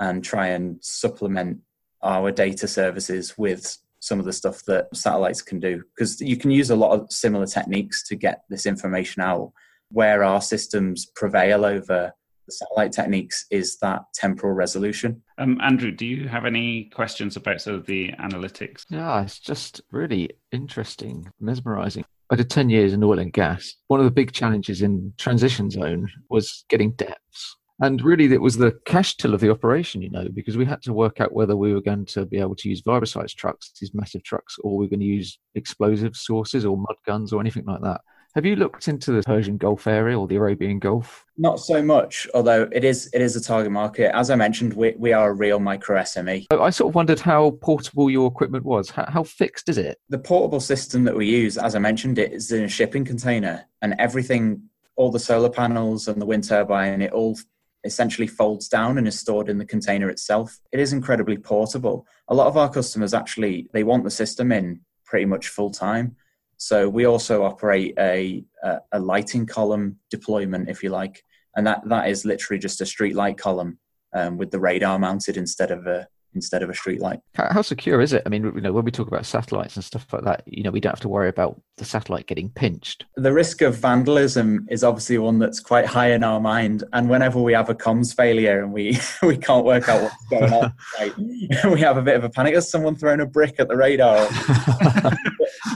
and 0.00 0.24
try 0.24 0.48
and 0.48 0.78
supplement 0.82 1.58
our 2.02 2.30
data 2.30 2.68
services 2.68 3.36
with 3.36 3.76
some 4.00 4.20
of 4.20 4.24
the 4.24 4.32
stuff 4.32 4.62
that 4.64 4.86
satellites 4.94 5.42
can 5.42 5.58
do 5.58 5.82
because 5.94 6.20
you 6.20 6.36
can 6.36 6.52
use 6.52 6.70
a 6.70 6.76
lot 6.76 6.92
of 6.92 7.12
similar 7.12 7.46
techniques 7.46 8.06
to 8.06 8.14
get 8.14 8.42
this 8.48 8.64
information 8.64 9.22
out 9.22 9.52
where 9.90 10.24
our 10.24 10.40
systems 10.40 11.06
prevail 11.14 11.64
over 11.64 12.12
the 12.46 12.52
satellite 12.52 12.92
techniques 12.92 13.46
is 13.50 13.76
that 13.78 14.02
temporal 14.14 14.54
resolution. 14.54 15.22
Um, 15.36 15.60
Andrew, 15.62 15.92
do 15.92 16.06
you 16.06 16.28
have 16.28 16.46
any 16.46 16.84
questions 16.84 17.36
about 17.36 17.60
sort 17.60 17.76
of 17.76 17.86
the 17.86 18.12
analytics? 18.12 18.84
Yeah, 18.88 19.22
it's 19.22 19.38
just 19.38 19.82
really 19.92 20.30
interesting, 20.50 21.30
mesmerizing. 21.40 22.04
I 22.30 22.36
did 22.36 22.50
10 22.50 22.68
years 22.70 22.92
in 22.92 23.04
oil 23.04 23.18
and 23.18 23.32
gas. 23.32 23.74
One 23.88 24.00
of 24.00 24.04
the 24.04 24.10
big 24.10 24.32
challenges 24.32 24.82
in 24.82 25.12
transition 25.16 25.70
zone 25.70 26.08
was 26.28 26.64
getting 26.68 26.92
depths. 26.92 27.56
And 27.80 28.02
really, 28.02 28.32
it 28.32 28.40
was 28.40 28.56
the 28.56 28.72
cash 28.86 29.16
till 29.16 29.34
of 29.34 29.40
the 29.40 29.50
operation, 29.50 30.02
you 30.02 30.10
know, 30.10 30.28
because 30.34 30.56
we 30.56 30.64
had 30.64 30.82
to 30.82 30.92
work 30.92 31.20
out 31.20 31.32
whether 31.32 31.56
we 31.56 31.72
were 31.72 31.80
going 31.80 32.06
to 32.06 32.26
be 32.26 32.38
able 32.38 32.56
to 32.56 32.68
use 32.68 32.82
Vibroseis 32.82 33.34
trucks, 33.34 33.70
these 33.80 33.94
massive 33.94 34.24
trucks, 34.24 34.56
or 34.64 34.76
we 34.76 34.86
are 34.86 34.88
going 34.88 35.00
to 35.00 35.06
use 35.06 35.38
explosive 35.54 36.16
sources 36.16 36.66
or 36.66 36.76
mud 36.76 36.96
guns 37.06 37.32
or 37.32 37.40
anything 37.40 37.64
like 37.66 37.80
that. 37.82 38.00
Have 38.34 38.44
you 38.44 38.56
looked 38.56 38.88
into 38.88 39.12
the 39.12 39.22
Persian 39.22 39.56
Gulf 39.56 39.86
area 39.86 40.18
or 40.18 40.28
the 40.28 40.36
Arabian 40.36 40.78
Gulf? 40.78 41.24
Not 41.38 41.60
so 41.60 41.82
much, 41.82 42.28
although 42.34 42.68
it 42.72 42.84
is 42.84 43.08
it 43.14 43.22
is 43.22 43.34
a 43.36 43.40
target 43.40 43.72
market. 43.72 44.14
As 44.14 44.30
I 44.30 44.34
mentioned, 44.34 44.74
we, 44.74 44.94
we 44.98 45.12
are 45.12 45.30
a 45.30 45.34
real 45.34 45.58
micro 45.58 46.00
SME. 46.02 46.46
I 46.50 46.70
sort 46.70 46.90
of 46.90 46.94
wondered 46.94 47.20
how 47.20 47.52
portable 47.62 48.10
your 48.10 48.26
equipment 48.28 48.64
was. 48.64 48.90
How, 48.90 49.06
how 49.08 49.22
fixed 49.22 49.68
is 49.68 49.78
it? 49.78 49.98
The 50.10 50.18
portable 50.18 50.60
system 50.60 51.04
that 51.04 51.16
we 51.16 51.26
use, 51.26 51.56
as 51.56 51.74
I 51.74 51.78
mentioned, 51.78 52.18
it 52.18 52.32
is 52.32 52.52
in 52.52 52.64
a 52.64 52.68
shipping 52.68 53.04
container, 53.04 53.64
and 53.80 53.94
everything, 53.98 54.62
all 54.96 55.10
the 55.10 55.18
solar 55.18 55.50
panels 55.50 56.06
and 56.06 56.20
the 56.20 56.26
wind 56.26 56.44
turbine, 56.44 57.00
it 57.00 57.12
all 57.12 57.38
essentially 57.84 58.26
folds 58.26 58.68
down 58.68 58.98
and 58.98 59.08
is 59.08 59.18
stored 59.18 59.48
in 59.48 59.56
the 59.56 59.64
container 59.64 60.10
itself. 60.10 60.58
It 60.70 60.80
is 60.80 60.92
incredibly 60.92 61.38
portable. 61.38 62.06
A 62.28 62.34
lot 62.34 62.48
of 62.48 62.56
our 62.56 62.68
customers 62.68 63.14
actually 63.14 63.68
they 63.72 63.84
want 63.84 64.04
the 64.04 64.10
system 64.10 64.52
in 64.52 64.80
pretty 65.04 65.24
much 65.24 65.48
full 65.48 65.70
time. 65.70 66.16
So 66.58 66.88
we 66.88 67.06
also 67.06 67.44
operate 67.44 67.94
a, 67.98 68.44
a, 68.62 68.78
a 68.92 68.98
lighting 68.98 69.46
column 69.46 69.98
deployment, 70.10 70.68
if 70.68 70.82
you 70.82 70.90
like, 70.90 71.24
and 71.56 71.66
that, 71.66 71.82
that 71.88 72.08
is 72.08 72.24
literally 72.24 72.58
just 72.58 72.80
a 72.80 72.86
street 72.86 73.14
light 73.14 73.38
column 73.38 73.78
um, 74.12 74.36
with 74.36 74.50
the 74.50 74.58
radar 74.58 74.98
mounted 74.98 75.36
instead 75.36 75.70
of 75.70 75.86
a 75.86 76.06
instead 76.34 76.62
of 76.62 76.70
a 76.70 76.74
street 76.74 77.00
light. 77.00 77.20
How, 77.34 77.48
how, 77.50 77.62
secure 77.62 78.00
is 78.00 78.12
it? 78.12 78.22
I 78.26 78.28
mean, 78.28 78.44
you 78.54 78.60
know, 78.60 78.72
when 78.72 78.84
we 78.84 78.90
talk 78.90 79.08
about 79.08 79.26
satellites 79.26 79.76
and 79.76 79.84
stuff 79.84 80.06
like 80.12 80.24
that, 80.24 80.42
you 80.46 80.62
know, 80.62 80.70
we 80.70 80.80
don't 80.80 80.92
have 80.92 81.00
to 81.00 81.08
worry 81.08 81.28
about 81.28 81.60
the 81.76 81.84
satellite 81.84 82.26
getting 82.26 82.50
pinched. 82.50 83.04
The 83.16 83.32
risk 83.32 83.62
of 83.62 83.76
vandalism 83.76 84.66
is 84.70 84.84
obviously 84.84 85.18
one 85.18 85.38
that's 85.38 85.60
quite 85.60 85.86
high 85.86 86.12
in 86.12 86.22
our 86.22 86.40
mind. 86.40 86.84
And 86.92 87.08
whenever 87.08 87.40
we 87.40 87.52
have 87.54 87.70
a 87.70 87.74
comms 87.74 88.14
failure 88.14 88.62
and 88.62 88.72
we 88.72 88.98
we 89.22 89.36
can't 89.36 89.64
work 89.64 89.88
out 89.88 90.02
what's 90.02 90.26
going 90.30 90.52
on, 90.52 90.72
like, 90.98 91.16
we 91.72 91.80
have 91.80 91.96
a 91.96 92.02
bit 92.02 92.16
of 92.16 92.24
a 92.24 92.30
panic. 92.30 92.54
Has 92.54 92.70
someone 92.70 92.96
thrown 92.96 93.20
a 93.20 93.26
brick 93.26 93.56
at 93.58 93.68
the 93.68 93.76
radar? 93.76 94.26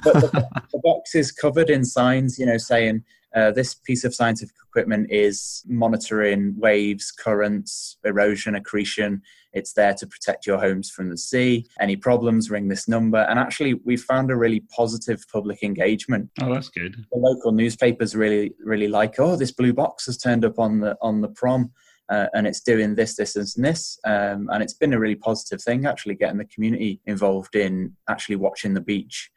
but 0.05 0.15
the, 0.15 0.49
the 0.73 0.79
box 0.83 1.15
is 1.15 1.33
covered 1.33 1.71
in 1.71 1.85
signs, 1.85 2.39
you 2.39 2.47
know, 2.47 2.59
saying 2.59 3.05
uh, 3.35 3.51
this 3.51 3.75
piece 3.75 4.05
of 4.05 4.15
scientific 4.15 4.55
equipment 4.69 5.11
is 5.11 5.63
monitoring 5.67 6.55
waves, 6.59 7.11
currents, 7.11 7.97
erosion, 8.05 8.55
accretion. 8.55 9.23
It's 9.53 9.73
there 9.73 9.95
to 9.95 10.07
protect 10.07 10.47
your 10.47 10.59
homes 10.59 10.91
from 10.91 11.11
the 11.11 11.17
sea. 11.17 11.67
Any 11.81 11.97
problems, 11.97 12.51
ring 12.51 12.69
this 12.69 12.89
number. 12.89 13.19
And 13.19 13.39
actually, 13.39 13.75
we 13.75 13.97
found 13.97 14.31
a 14.31 14.37
really 14.37 14.61
positive 14.75 15.25
public 15.31 15.63
engagement. 15.63 16.31
Oh, 16.41 16.53
that's 16.53 16.69
good. 16.69 16.97
The 17.13 17.19
local 17.19 17.53
newspapers 17.53 18.15
really, 18.15 18.55
really 18.65 18.89
like. 18.89 19.19
Oh, 19.19 19.37
this 19.37 19.53
blue 19.53 19.73
box 19.73 20.07
has 20.07 20.19
turned 20.19 20.45
up 20.45 20.59
on 20.59 20.81
the 20.81 20.97
on 21.01 21.21
the 21.21 21.29
prom. 21.29 21.73
Uh, 22.09 22.27
and 22.35 22.47
it's 22.47 22.61
doing 22.61 22.95
this, 22.95 23.15
this, 23.15 23.37
and 23.37 23.65
this. 23.65 23.99
Um, 24.05 24.51
and 24.53 24.63
it's 24.63 24.75
been 24.75 24.93
a 24.93 24.99
really 24.99 25.15
positive 25.15 25.63
thing, 25.63 25.87
actually, 25.87 26.17
getting 26.17 26.37
the 26.37 26.45
community 26.45 27.01
involved 27.07 27.55
in 27.55 27.97
actually 28.07 28.37
watching 28.37 28.75
the 28.75 28.83
beach 28.83 29.31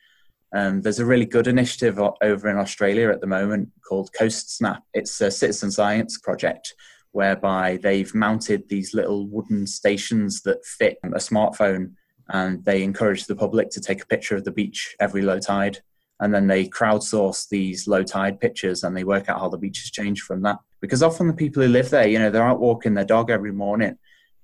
um, 0.56 0.82
there's 0.82 1.00
a 1.00 1.06
really 1.06 1.26
good 1.26 1.48
initiative 1.48 2.00
over 2.00 2.50
in 2.50 2.58
Australia 2.58 3.10
at 3.10 3.20
the 3.20 3.28
moment 3.28 3.70
called 3.88 4.10
CoastSnap. 4.18 4.80
It's 4.94 5.20
a 5.20 5.30
citizen 5.30 5.70
science 5.70 6.18
project 6.18 6.74
whereby 7.16 7.80
they've 7.82 8.14
mounted 8.14 8.68
these 8.68 8.94
little 8.94 9.26
wooden 9.28 9.66
stations 9.66 10.42
that 10.42 10.66
fit 10.66 10.98
a 11.04 11.18
smartphone 11.18 11.94
and 12.30 12.64
they 12.66 12.84
encourage 12.84 13.26
the 13.26 13.36
public 13.36 13.70
to 13.70 13.80
take 13.80 14.04
a 14.04 14.08
picture 14.08 14.36
of 14.36 14.44
the 14.44 14.52
beach 14.52 14.96
every 15.00 15.22
low 15.22 15.40
tide. 15.40 15.80
And 16.20 16.34
then 16.34 16.48
they 16.48 16.68
crowdsource 16.68 17.48
these 17.48 17.88
low 17.88 18.04
tide 18.04 18.40
pictures 18.40 18.84
and 18.84 18.96
they 18.96 19.04
work 19.04 19.30
out 19.30 19.40
how 19.40 19.50
the 19.50 19.58
beach 19.58 19.80
has 19.80 19.92
changed 19.92 20.24
from 20.24 20.42
that. 20.42 20.60
Because 20.82 21.02
often 21.02 21.28
the 21.28 21.34
people 21.34 21.64
who 21.64 21.70
live 21.70 21.90
there, 21.90 22.08
you 22.08 22.20
know, 22.20 22.30
they're 22.30 22.44
out 22.44 22.60
walking 22.60 22.94
their 22.94 23.06
dog 23.06 23.30
every 23.30 23.52
morning. 23.52 23.98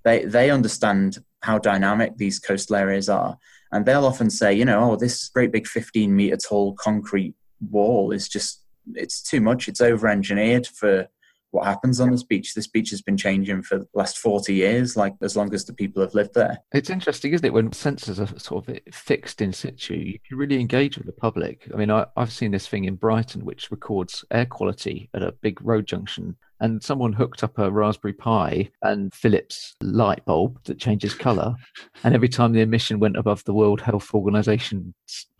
They, 0.03 0.25
they 0.25 0.49
understand 0.49 1.17
how 1.41 1.57
dynamic 1.57 2.17
these 2.17 2.39
coastal 2.39 2.77
areas 2.77 3.09
are 3.09 3.37
and 3.71 3.85
they'll 3.85 4.05
often 4.05 4.29
say, 4.29 4.53
you 4.53 4.65
know, 4.65 4.91
oh, 4.91 4.95
this 4.95 5.29
great 5.29 5.51
big 5.51 5.67
15 5.67 6.15
meter 6.15 6.37
tall 6.37 6.73
concrete 6.73 7.35
wall 7.69 8.11
is 8.11 8.29
just, 8.29 8.61
it's 8.93 9.21
too 9.21 9.41
much. 9.41 9.67
It's 9.67 9.81
over 9.81 10.07
engineered 10.07 10.67
for 10.67 11.07
what 11.51 11.65
happens 11.65 11.99
on 11.99 12.11
this 12.11 12.23
beach. 12.23 12.53
This 12.53 12.67
beach 12.67 12.89
has 12.89 13.01
been 13.01 13.17
changing 13.17 13.63
for 13.63 13.79
the 13.79 13.87
last 13.93 14.17
40 14.17 14.53
years, 14.53 14.97
like 14.97 15.13
as 15.21 15.35
long 15.35 15.53
as 15.53 15.65
the 15.65 15.73
people 15.73 16.01
have 16.01 16.13
lived 16.13 16.33
there. 16.33 16.57
It's 16.73 16.89
interesting, 16.89 17.33
isn't 17.33 17.45
it, 17.45 17.53
when 17.53 17.69
sensors 17.71 18.19
are 18.19 18.39
sort 18.39 18.67
of 18.67 18.79
fixed 18.91 19.41
in 19.41 19.53
situ, 19.53 19.95
you 19.95 20.19
can 20.27 20.37
really 20.37 20.59
engage 20.59 20.97
with 20.97 21.05
the 21.05 21.13
public. 21.13 21.67
I 21.73 21.77
mean, 21.77 21.91
I, 21.91 22.05
have 22.17 22.31
seen 22.31 22.51
this 22.51 22.67
thing 22.67 22.85
in 22.85 22.95
Brighton, 22.95 23.45
which 23.45 23.71
records 23.71 24.25
air 24.31 24.45
quality 24.45 25.09
at 25.13 25.23
a 25.23 25.33
big 25.41 25.61
road 25.61 25.85
junction. 25.85 26.35
And 26.59 26.81
someone 26.83 27.13
hooked 27.13 27.43
up 27.43 27.57
a 27.57 27.71
Raspberry 27.71 28.13
Pi 28.13 28.69
and 28.83 29.11
Philips 29.13 29.75
light 29.81 30.23
bulb 30.25 30.63
that 30.65 30.77
changes 30.77 31.15
color. 31.15 31.55
and 32.03 32.13
every 32.13 32.29
time 32.29 32.53
the 32.53 32.61
emission 32.61 32.99
went 32.99 33.17
above 33.17 33.43
the 33.43 33.53
World 33.53 33.81
Health 33.81 34.13
Organization's 34.13 34.93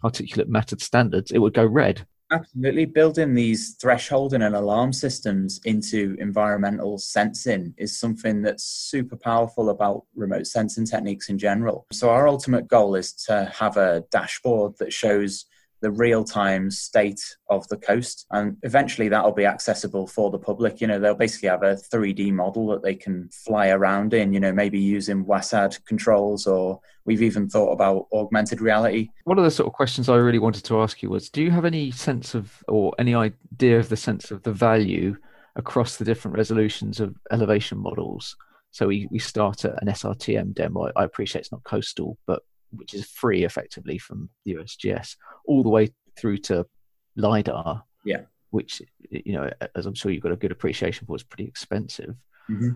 particulate 0.03 0.47
matter 0.47 0.75
standards, 0.79 1.31
it 1.31 1.37
would 1.37 1.53
go 1.53 1.65
red. 1.65 2.07
Absolutely. 2.31 2.85
Building 2.85 3.33
these 3.33 3.75
thresholding 3.75 4.45
and 4.45 4.55
alarm 4.55 4.93
systems 4.93 5.59
into 5.65 6.15
environmental 6.19 6.97
sensing 6.97 7.73
is 7.77 7.99
something 7.99 8.41
that's 8.41 8.63
super 8.63 9.17
powerful 9.17 9.69
about 9.69 10.05
remote 10.15 10.47
sensing 10.47 10.85
techniques 10.85 11.27
in 11.29 11.37
general. 11.37 11.85
So, 11.91 12.09
our 12.09 12.29
ultimate 12.29 12.67
goal 12.69 12.95
is 12.95 13.11
to 13.25 13.51
have 13.53 13.75
a 13.75 14.05
dashboard 14.11 14.77
that 14.79 14.93
shows 14.93 15.45
the 15.81 15.91
real 15.91 16.23
time 16.23 16.69
state 16.69 17.21
of 17.49 17.67
the 17.67 17.77
coast. 17.77 18.25
And 18.31 18.57
eventually 18.63 19.09
that'll 19.09 19.33
be 19.33 19.45
accessible 19.45 20.07
for 20.07 20.29
the 20.29 20.39
public. 20.39 20.79
You 20.79 20.87
know, 20.87 20.99
they'll 20.99 21.15
basically 21.15 21.49
have 21.49 21.63
a 21.63 21.75
3D 21.75 22.31
model 22.31 22.67
that 22.67 22.83
they 22.83 22.95
can 22.95 23.29
fly 23.29 23.69
around 23.69 24.13
in, 24.13 24.33
you 24.33 24.39
know, 24.39 24.53
maybe 24.53 24.79
using 24.79 25.25
WASAD 25.25 25.83
controls 25.85 26.47
or 26.47 26.79
we've 27.05 27.23
even 27.23 27.49
thought 27.49 27.71
about 27.71 28.07
augmented 28.13 28.61
reality. 28.61 29.09
One 29.23 29.39
of 29.39 29.43
the 29.43 29.51
sort 29.51 29.67
of 29.67 29.73
questions 29.73 30.07
I 30.07 30.15
really 30.15 30.39
wanted 30.39 30.63
to 30.65 30.81
ask 30.81 31.01
you 31.01 31.09
was 31.09 31.29
do 31.29 31.41
you 31.41 31.51
have 31.51 31.65
any 31.65 31.91
sense 31.91 32.35
of 32.35 32.63
or 32.67 32.93
any 32.99 33.15
idea 33.15 33.79
of 33.79 33.89
the 33.89 33.97
sense 33.97 34.31
of 34.31 34.43
the 34.43 34.53
value 34.53 35.17
across 35.55 35.97
the 35.97 36.05
different 36.05 36.37
resolutions 36.37 36.99
of 36.99 37.15
elevation 37.31 37.79
models? 37.79 38.35
So 38.71 38.87
we, 38.87 39.07
we 39.11 39.19
start 39.19 39.65
at 39.65 39.81
an 39.81 39.89
SRTM 39.89 40.53
demo. 40.53 40.91
I 40.95 41.03
appreciate 41.03 41.41
it's 41.41 41.51
not 41.51 41.63
coastal, 41.63 42.17
but 42.25 42.43
which 42.71 42.93
is 42.93 43.05
free 43.05 43.43
effectively 43.43 43.97
from 43.97 44.29
the 44.45 44.55
USGS, 44.55 45.15
all 45.45 45.63
the 45.63 45.69
way 45.69 45.89
through 46.17 46.37
to 46.37 46.65
LiDAR. 47.15 47.83
Yeah. 48.05 48.21
Which, 48.49 48.81
you 49.09 49.33
know, 49.33 49.49
as 49.75 49.85
I'm 49.85 49.93
sure 49.93 50.11
you've 50.11 50.23
got 50.23 50.33
a 50.33 50.37
good 50.37 50.51
appreciation 50.51 51.07
for, 51.07 51.15
is 51.15 51.23
pretty 51.23 51.45
expensive. 51.45 52.15
Mm-hmm. 52.49 52.71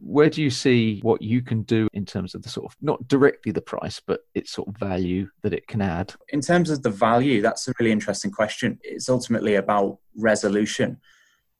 Where 0.00 0.30
do 0.30 0.42
you 0.42 0.48
see 0.48 1.00
what 1.02 1.20
you 1.20 1.42
can 1.42 1.62
do 1.62 1.88
in 1.92 2.06
terms 2.06 2.34
of 2.34 2.42
the 2.42 2.48
sort 2.48 2.70
of 2.70 2.76
not 2.80 3.06
directly 3.08 3.52
the 3.52 3.60
price, 3.60 4.00
but 4.06 4.20
its 4.34 4.52
sort 4.52 4.68
of 4.68 4.76
value 4.78 5.28
that 5.42 5.52
it 5.52 5.66
can 5.66 5.82
add? 5.82 6.14
In 6.30 6.40
terms 6.40 6.70
of 6.70 6.82
the 6.82 6.90
value, 6.90 7.42
that's 7.42 7.68
a 7.68 7.74
really 7.78 7.92
interesting 7.92 8.30
question. 8.30 8.78
It's 8.82 9.10
ultimately 9.10 9.56
about 9.56 9.98
resolution, 10.16 10.98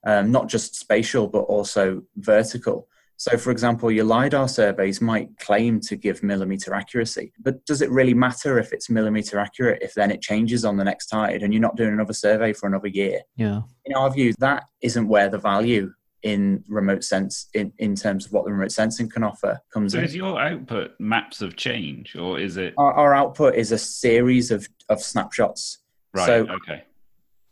um, 0.07 0.31
not 0.31 0.49
just 0.49 0.77
spatial, 0.77 1.29
but 1.29 1.41
also 1.41 2.03
vertical. 2.17 2.89
So, 3.23 3.39
for 3.39 3.53
example, 3.53 3.89
your 3.89 4.05
LiDAR 4.05 4.49
surveys 4.49 5.01
might 5.01 5.39
claim 5.39 5.79
to 5.83 5.95
give 5.95 6.25
millimeter 6.25 6.75
accuracy, 6.75 7.33
but 7.39 7.65
does 7.67 7.81
it 7.81 7.89
really 7.89 8.15
matter 8.15 8.59
if 8.59 8.73
it's 8.73 8.91
millimeter 8.91 9.39
accurate 9.39 9.81
if 9.81 9.95
then 9.95 10.11
it 10.11 10.21
changes 10.21 10.65
on 10.65 10.77
the 10.77 10.83
next 10.83 11.07
tide 11.07 11.45
and 11.45 11.55
you're 11.55 11.63
not 11.63 11.77
doing 11.77 11.93
another 11.93 12.15
survey 12.15 12.53
for 12.53 12.67
another 12.67 12.89
year? 12.89 13.21
Yeah. 13.37 13.61
In 13.85 13.95
our 13.95 14.11
view, 14.11 14.35
that 14.41 14.65
isn't 14.81 15.07
where 15.07 15.29
the 15.29 15.39
value 15.39 15.93
in 16.25 16.65
remote 16.67 17.05
sense 17.05 17.47
in, 17.55 17.73
in 17.79 17.95
terms 17.95 18.27
of 18.27 18.33
what 18.33 18.45
the 18.45 18.51
remote 18.51 18.73
sensing 18.73 19.09
can 19.09 19.23
offer 19.23 19.61
comes 19.73 19.93
so 19.93 19.99
in. 19.99 20.05
is 20.05 20.17
your 20.17 20.41
output 20.41 20.91
maps 20.99 21.43
of 21.43 21.55
change 21.55 22.17
or 22.17 22.41
is 22.41 22.57
it 22.57 22.75
our, 22.77 22.93
our 22.93 23.15
output 23.15 23.55
is 23.55 23.71
a 23.71 23.79
series 23.79 24.51
of, 24.51 24.69
of 24.89 25.01
snapshots 25.01 25.79
right 26.15 26.27
so 26.27 26.47
okay 26.49 26.85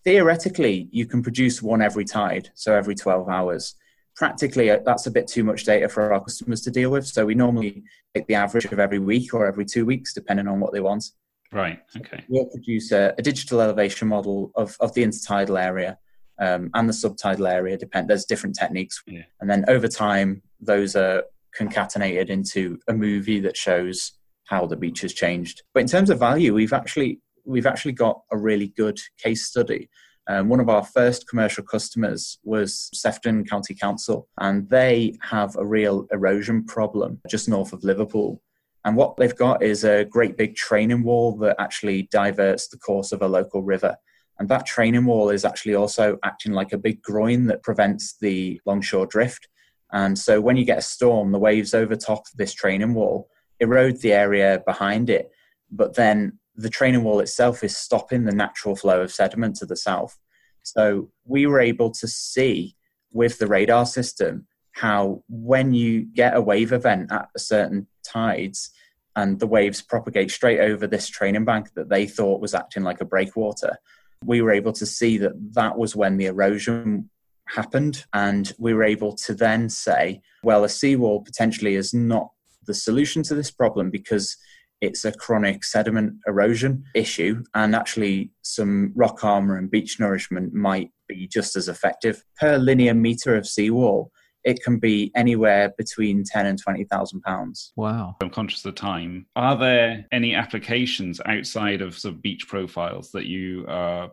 theoretically 0.04 0.88
you 0.92 1.04
can 1.04 1.20
produce 1.20 1.60
one 1.60 1.82
every 1.82 2.04
tide 2.04 2.48
so 2.54 2.72
every 2.72 2.94
12 2.94 3.28
hours 3.28 3.74
practically 4.16 4.70
uh, 4.70 4.78
that's 4.84 5.06
a 5.06 5.10
bit 5.10 5.26
too 5.26 5.44
much 5.44 5.64
data 5.64 5.88
for 5.88 6.12
our 6.12 6.20
customers 6.20 6.60
to 6.62 6.70
deal 6.70 6.90
with. 6.90 7.06
So 7.06 7.26
we 7.26 7.34
normally 7.34 7.82
take 8.14 8.26
the 8.26 8.34
average 8.34 8.66
of 8.66 8.78
every 8.78 8.98
week 8.98 9.34
or 9.34 9.46
every 9.46 9.64
two 9.64 9.86
weeks 9.86 10.12
depending 10.12 10.48
on 10.48 10.60
what 10.60 10.72
they 10.72 10.80
want. 10.80 11.04
Right 11.52 11.80
okay. 11.96 12.24
We'll 12.28 12.46
produce 12.46 12.92
a, 12.92 13.14
a 13.18 13.22
digital 13.22 13.60
elevation 13.60 14.08
model 14.08 14.52
of, 14.54 14.76
of 14.80 14.94
the 14.94 15.02
intertidal 15.02 15.60
area 15.60 15.98
um, 16.38 16.70
and 16.74 16.88
the 16.88 16.92
subtidal 16.92 17.50
area 17.50 17.76
depend 17.76 18.08
there's 18.08 18.24
different 18.24 18.56
techniques. 18.56 19.02
Yeah. 19.06 19.22
and 19.40 19.50
then 19.50 19.64
over 19.68 19.88
time 19.88 20.42
those 20.60 20.94
are 20.96 21.24
concatenated 21.58 22.30
into 22.30 22.78
a 22.88 22.92
movie 22.92 23.40
that 23.40 23.56
shows 23.56 24.12
how 24.44 24.66
the 24.66 24.76
beach 24.76 25.00
has 25.00 25.12
changed. 25.12 25.62
But 25.74 25.80
in 25.80 25.86
terms 25.88 26.10
of 26.10 26.18
value 26.18 26.54
we've 26.54 26.72
actually 26.72 27.20
we've 27.44 27.66
actually 27.66 27.92
got 27.92 28.20
a 28.30 28.36
really 28.36 28.68
good 28.68 28.98
case 29.18 29.46
study 29.46 29.88
Um, 30.30 30.48
one 30.48 30.60
of 30.60 30.68
our 30.68 30.84
first 30.84 31.26
commercial 31.26 31.64
customers 31.64 32.38
was 32.44 32.88
Sefton 32.94 33.44
County 33.44 33.74
Council, 33.74 34.28
and 34.38 34.70
they 34.70 35.18
have 35.22 35.56
a 35.56 35.66
real 35.66 36.06
erosion 36.12 36.64
problem 36.64 37.20
just 37.28 37.48
north 37.48 37.72
of 37.72 37.82
Liverpool. 37.82 38.40
And 38.84 38.94
what 38.94 39.16
they've 39.16 39.34
got 39.34 39.60
is 39.60 39.82
a 39.82 40.04
great 40.04 40.36
big 40.36 40.54
training 40.54 41.02
wall 41.02 41.36
that 41.38 41.56
actually 41.58 42.02
diverts 42.12 42.68
the 42.68 42.78
course 42.78 43.10
of 43.10 43.22
a 43.22 43.26
local 43.26 43.64
river. 43.64 43.96
And 44.38 44.48
that 44.48 44.66
training 44.66 45.04
wall 45.04 45.30
is 45.30 45.44
actually 45.44 45.74
also 45.74 46.16
acting 46.22 46.52
like 46.52 46.72
a 46.72 46.78
big 46.78 47.02
groin 47.02 47.46
that 47.48 47.64
prevents 47.64 48.16
the 48.20 48.60
longshore 48.66 49.06
drift. 49.06 49.48
And 49.90 50.16
so 50.16 50.40
when 50.40 50.56
you 50.56 50.64
get 50.64 50.78
a 50.78 50.82
storm, 50.82 51.32
the 51.32 51.40
waves 51.40 51.74
overtop 51.74 52.22
this 52.36 52.52
training 52.52 52.94
wall, 52.94 53.28
erode 53.58 54.00
the 54.00 54.12
area 54.12 54.62
behind 54.64 55.10
it. 55.10 55.28
But 55.72 55.96
then 55.96 56.38
the 56.60 56.70
training 56.70 57.02
wall 57.02 57.20
itself 57.20 57.64
is 57.64 57.76
stopping 57.76 58.24
the 58.24 58.32
natural 58.32 58.76
flow 58.76 59.00
of 59.00 59.12
sediment 59.12 59.56
to 59.56 59.66
the 59.66 59.76
south. 59.76 60.18
So 60.62 61.10
we 61.24 61.46
were 61.46 61.60
able 61.60 61.90
to 61.92 62.06
see 62.06 62.76
with 63.12 63.38
the 63.38 63.46
radar 63.46 63.86
system 63.86 64.46
how 64.72 65.24
when 65.28 65.72
you 65.72 66.02
get 66.02 66.36
a 66.36 66.40
wave 66.40 66.72
event 66.72 67.10
at 67.10 67.28
certain 67.36 67.86
tides 68.04 68.70
and 69.16 69.40
the 69.40 69.46
waves 69.46 69.80
propagate 69.80 70.30
straight 70.30 70.60
over 70.60 70.86
this 70.86 71.08
training 71.08 71.44
bank 71.44 71.72
that 71.74 71.88
they 71.88 72.06
thought 72.06 72.40
was 72.40 72.54
acting 72.54 72.82
like 72.82 73.00
a 73.00 73.06
breakwater, 73.06 73.78
we 74.24 74.42
were 74.42 74.52
able 74.52 74.72
to 74.74 74.86
see 74.86 75.16
that 75.18 75.32
that 75.54 75.78
was 75.78 75.96
when 75.96 76.18
the 76.18 76.26
erosion 76.26 77.08
happened. 77.48 78.04
And 78.12 78.52
we 78.58 78.74
were 78.74 78.84
able 78.84 79.14
to 79.16 79.34
then 79.34 79.70
say, 79.70 80.20
well, 80.44 80.62
a 80.64 80.68
seawall 80.68 81.22
potentially 81.22 81.74
is 81.74 81.94
not 81.94 82.30
the 82.66 82.74
solution 82.74 83.22
to 83.24 83.34
this 83.34 83.50
problem 83.50 83.90
because 83.90 84.36
it's 84.80 85.04
a 85.04 85.12
chronic 85.12 85.64
sediment 85.64 86.14
erosion 86.26 86.84
issue, 86.94 87.42
and 87.54 87.74
actually, 87.74 88.30
some 88.42 88.92
rock 88.94 89.24
armor 89.24 89.56
and 89.56 89.70
beach 89.70 90.00
nourishment 90.00 90.54
might 90.54 90.90
be 91.08 91.26
just 91.26 91.56
as 91.56 91.68
effective. 91.68 92.22
Per 92.38 92.56
linear 92.58 92.94
meter 92.94 93.36
of 93.36 93.46
seawall, 93.46 94.10
it 94.44 94.62
can 94.62 94.78
be 94.78 95.12
anywhere 95.14 95.72
between 95.76 96.24
10 96.24 96.46
and 96.46 96.58
20,000 96.58 97.20
pounds. 97.20 97.72
Wow. 97.76 98.16
I'm 98.22 98.30
conscious 98.30 98.64
of 98.64 98.74
the 98.74 98.80
time. 98.80 99.26
Are 99.36 99.56
there 99.56 100.06
any 100.12 100.34
applications 100.34 101.20
outside 101.26 101.82
of 101.82 101.98
sort 101.98 102.14
of 102.14 102.22
beach 102.22 102.48
profiles 102.48 103.10
that 103.12 103.26
you 103.26 103.66
are 103.68 104.10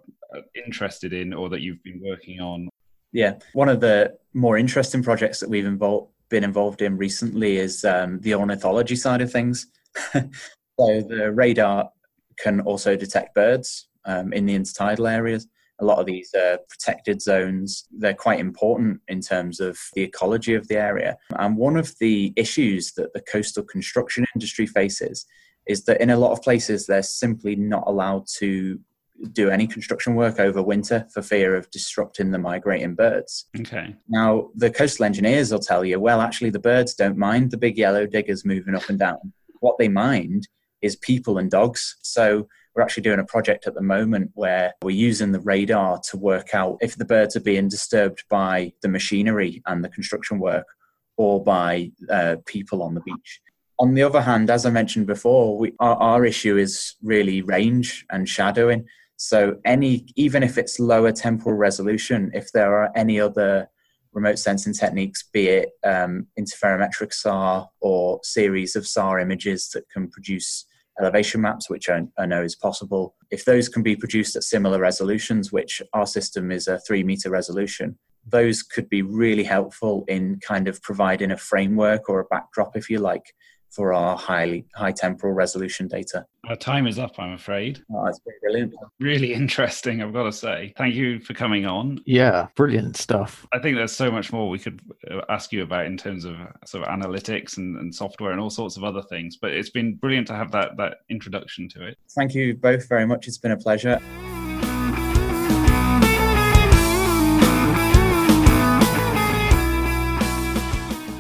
interested 0.56 1.14
in 1.14 1.34
or 1.34 1.50
that 1.50 1.62
you've 1.62 1.84
been 1.84 2.02
working 2.04 2.42
on? 2.42 2.70
Yeah, 3.14 3.36
one 3.54 3.70
of 3.70 3.80
the 3.80 4.18
more 4.34 4.58
interesting 4.58 5.02
projects 5.02 5.40
that 5.40 5.50
we've 5.50 5.66
involved, 5.66 6.12
been 6.30 6.44
involved 6.44 6.82
in 6.82 6.98
recently 6.98 7.58
is 7.58 7.86
um, 7.86 8.20
the 8.20 8.36
ornithology 8.36 8.98
side 8.98 9.22
of 9.22 9.32
things. 9.32 9.68
so 10.80 11.02
the 11.02 11.32
radar 11.32 11.90
can 12.38 12.62
also 12.62 12.96
detect 12.96 13.34
birds 13.34 13.90
um, 14.06 14.32
in 14.34 14.46
the 14.46 14.58
intertidal 14.58 15.10
areas 15.10 15.48
a 15.80 15.86
lot 15.86 16.00
of 16.00 16.08
these 16.08 16.34
uh, 16.34 16.58
protected 16.70 17.22
zones 17.22 17.88
they're 17.92 18.14
quite 18.14 18.40
important 18.40 19.00
in 19.08 19.22
terms 19.22 19.60
of 19.60 19.78
the 19.94 20.02
ecology 20.02 20.56
of 20.56 20.68
the 20.68 20.78
area 20.78 21.18
and 21.40 21.58
one 21.58 21.78
of 21.78 21.94
the 22.00 22.34
issues 22.36 22.94
that 22.94 23.14
the 23.14 23.22
coastal 23.22 23.64
construction 23.64 24.26
industry 24.36 24.66
faces 24.66 25.26
is 25.68 25.84
that 25.84 26.02
in 26.02 26.10
a 26.10 26.18
lot 26.18 26.32
of 26.32 26.42
places 26.42 26.86
they're 26.86 27.04
simply 27.04 27.56
not 27.56 27.84
allowed 27.88 28.26
to 28.38 28.80
do 29.32 29.50
any 29.50 29.68
construction 29.68 30.16
work 30.16 30.40
over 30.40 30.62
winter 30.62 31.08
for 31.12 31.22
fear 31.22 31.56
of 31.56 31.70
disrupting 31.72 32.32
the 32.32 32.38
migrating 32.38 32.94
birds. 32.96 33.46
Okay. 33.60 33.96
Now, 34.08 34.50
the 34.56 34.70
coastal 34.70 35.06
engineers 35.06 35.52
will 35.52 35.60
tell 35.60 35.84
you, 35.84 36.00
well, 36.00 36.22
actually, 36.22 36.52
the 36.52 36.60
birds 36.60 36.94
don't 36.94 37.18
mind 37.18 37.52
the 37.52 37.58
big 37.58 37.78
yellow 37.78 38.06
diggers 38.06 38.46
moving 38.46 38.76
up 38.76 38.90
and 38.90 39.00
down. 39.00 39.34
What 39.60 39.78
they 39.80 39.88
mind 39.88 40.48
is 40.82 40.96
people 40.96 41.38
and 41.38 41.50
dogs. 41.50 41.98
So 42.02 42.48
we're 42.76 42.84
actually 42.84 43.04
doing 43.04 43.20
a 43.20 43.26
project 43.26 43.66
at 43.66 43.74
the 43.74 43.82
moment 43.82 44.32
where 44.36 44.74
we're 44.84 44.92
using 44.92 45.32
the 45.32 45.40
radar 45.40 46.00
to 46.12 46.18
work 46.18 46.54
out 46.54 46.78
if 46.80 46.96
the 46.96 47.06
birds 47.06 47.36
are 47.36 47.42
being 47.42 47.68
disturbed 47.68 48.24
by 48.30 48.72
the 48.82 48.88
machinery 48.88 49.64
and 49.66 49.84
the 49.84 49.90
construction 49.90 50.40
work 50.40 50.68
or 51.18 51.44
by 51.44 51.92
uh, 52.12 52.36
people 52.46 52.84
on 52.84 52.94
the 52.94 53.02
beach. 53.02 53.42
On 53.80 53.94
the 53.94 54.04
other 54.04 54.22
hand, 54.22 54.50
as 54.50 54.66
I 54.66 54.70
mentioned 54.70 55.08
before, 55.08 55.58
we, 55.58 55.74
our, 55.80 55.96
our 55.96 56.26
issue 56.26 56.58
is 56.58 56.96
really 57.02 57.42
range 57.42 58.06
and 58.12 58.30
shadowing. 58.30 58.86
So 59.18 59.58
any, 59.66 60.06
even 60.16 60.44
if 60.44 60.60
it's 60.60 60.80
lower 60.80 61.12
temporal 61.12 61.56
resolution, 61.56 62.32
if 62.36 62.52
there 62.52 62.78
are 62.78 62.92
any 62.96 63.20
other 63.20 63.70
remote 64.18 64.40
sensing 64.40 64.74
techniques, 64.74 65.24
be 65.32 65.48
it 65.48 65.70
um, 65.86 66.26
interferometric 66.40 67.14
SAR 67.14 67.70
or 67.82 68.20
series 68.24 68.76
of 68.76 68.88
SAR 68.88 69.20
images 69.20 69.70
that 69.76 69.88
can 69.90 70.10
produce 70.10 70.66
elevation 71.00 71.40
maps, 71.40 71.70
which 71.70 71.88
I, 71.88 72.02
I, 72.18 72.26
know 72.26 72.42
is 72.42 72.56
possible. 72.56 73.16
If 73.30 73.46
those 73.46 73.70
can 73.70 73.84
be 73.84 73.96
produced 73.96 74.36
at 74.36 74.44
similar 74.44 74.80
resolutions, 74.80 75.52
which 75.52 75.84
our 75.94 76.08
system 76.08 76.52
is 76.52 76.68
a 76.68 76.80
three 76.80 77.04
meter 77.04 77.30
resolution, 77.30 78.00
those 78.26 78.64
could 78.64 78.90
be 78.90 79.04
really 79.04 79.44
helpful 79.44 80.04
in 80.08 80.40
kind 80.40 80.68
of 80.68 80.82
providing 80.82 81.32
a 81.32 81.38
framework 81.38 82.10
or 82.10 82.20
a 82.20 82.26
backdrop, 82.26 82.76
if 82.76 82.90
you 82.90 82.98
like, 82.98 83.36
for 83.78 83.94
our 83.94 84.18
highly 84.18 84.66
high 84.74 84.92
temporal 84.92 85.34
resolution 85.34 85.88
data. 85.88 86.26
Our 86.50 86.56
time 86.56 86.88
is 86.88 86.98
up, 86.98 87.20
I'm 87.20 87.34
afraid. 87.34 87.84
Oh, 87.94 88.06
that's 88.06 88.20
brilliant. 88.42 88.74
Really 89.00 89.34
interesting, 89.42 90.02
I've 90.02 90.14
got 90.14 90.24
to 90.24 90.32
say. 90.32 90.74
Thank 90.78 90.96
you 90.96 91.20
for 91.20 91.36
coming 91.36 91.68
on. 91.68 92.02
Yeah, 92.06 92.48
brilliant 92.56 92.98
stuff. 92.98 93.46
I 93.54 93.60
think 93.60 93.78
there's 93.78 93.96
so 93.96 94.10
much 94.10 94.34
more 94.34 94.50
we 94.50 94.58
could 94.58 94.82
uh, 95.12 95.22
ask 95.30 95.52
you 95.52 95.62
about 95.62 95.86
in 95.86 95.96
terms 95.96 96.26
of 96.26 96.36
sort 96.66 96.88
of 96.88 96.90
analytics 96.90 97.58
and, 97.58 97.78
and 97.78 97.94
software 97.94 98.32
and 98.32 98.42
all 98.42 98.50
sorts 98.50 98.78
of 98.78 98.84
other 98.84 99.04
things. 99.04 99.38
But 99.38 99.52
it's 99.52 99.70
been 99.70 99.96
brilliant 99.96 100.26
to 100.28 100.34
have 100.34 100.52
that 100.54 100.76
that 100.78 101.02
introduction 101.10 101.70
to 101.70 101.86
it. 101.86 102.00
Thank 102.16 102.34
you 102.34 102.56
both 102.56 102.90
very 102.90 103.06
much. 103.06 103.28
It's 103.28 103.38
been 103.38 103.52
a 103.52 103.58
pleasure. 103.58 104.00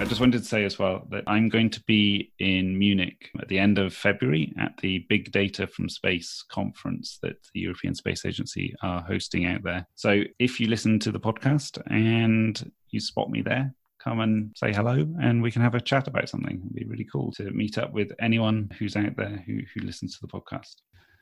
Just 0.07 0.21
wanted 0.21 0.39
to 0.39 0.47
say 0.47 0.63
as 0.63 0.79
well 0.79 1.05
that 1.11 1.25
I'm 1.27 1.49
going 1.49 1.69
to 1.71 1.83
be 1.83 2.31
in 2.39 2.79
Munich 2.79 3.29
at 3.41 3.49
the 3.49 3.59
end 3.59 3.77
of 3.77 3.93
February 3.93 4.53
at 4.59 4.77
the 4.77 5.05
Big 5.09 5.31
Data 5.31 5.67
from 5.67 5.89
Space 5.89 6.43
conference 6.49 7.19
that 7.23 7.35
the 7.53 7.59
European 7.59 7.93
Space 7.93 8.25
Agency 8.25 8.73
are 8.81 9.01
hosting 9.01 9.45
out 9.45 9.63
there. 9.63 9.85
So 9.95 10.23
if 10.39 10.59
you 10.59 10.67
listen 10.67 10.99
to 10.99 11.11
the 11.11 11.19
podcast 11.19 11.81
and 11.89 12.71
you 12.89 13.01
spot 13.01 13.29
me 13.29 13.41
there, 13.41 13.73
come 14.01 14.21
and 14.21 14.55
say 14.55 14.71
hello 14.71 15.05
and 15.21 15.41
we 15.41 15.51
can 15.51 15.61
have 15.61 15.75
a 15.75 15.81
chat 15.81 16.07
about 16.07 16.29
something. 16.29 16.57
It'd 16.57 16.75
be 16.75 16.85
really 16.85 17.07
cool 17.11 17.33
to 17.33 17.51
meet 17.51 17.77
up 17.77 17.91
with 17.91 18.11
anyone 18.19 18.69
who's 18.79 18.95
out 18.95 19.17
there 19.17 19.43
who, 19.45 19.59
who 19.73 19.85
listens 19.85 20.17
to 20.17 20.25
the 20.25 20.31
podcast. 20.31 20.75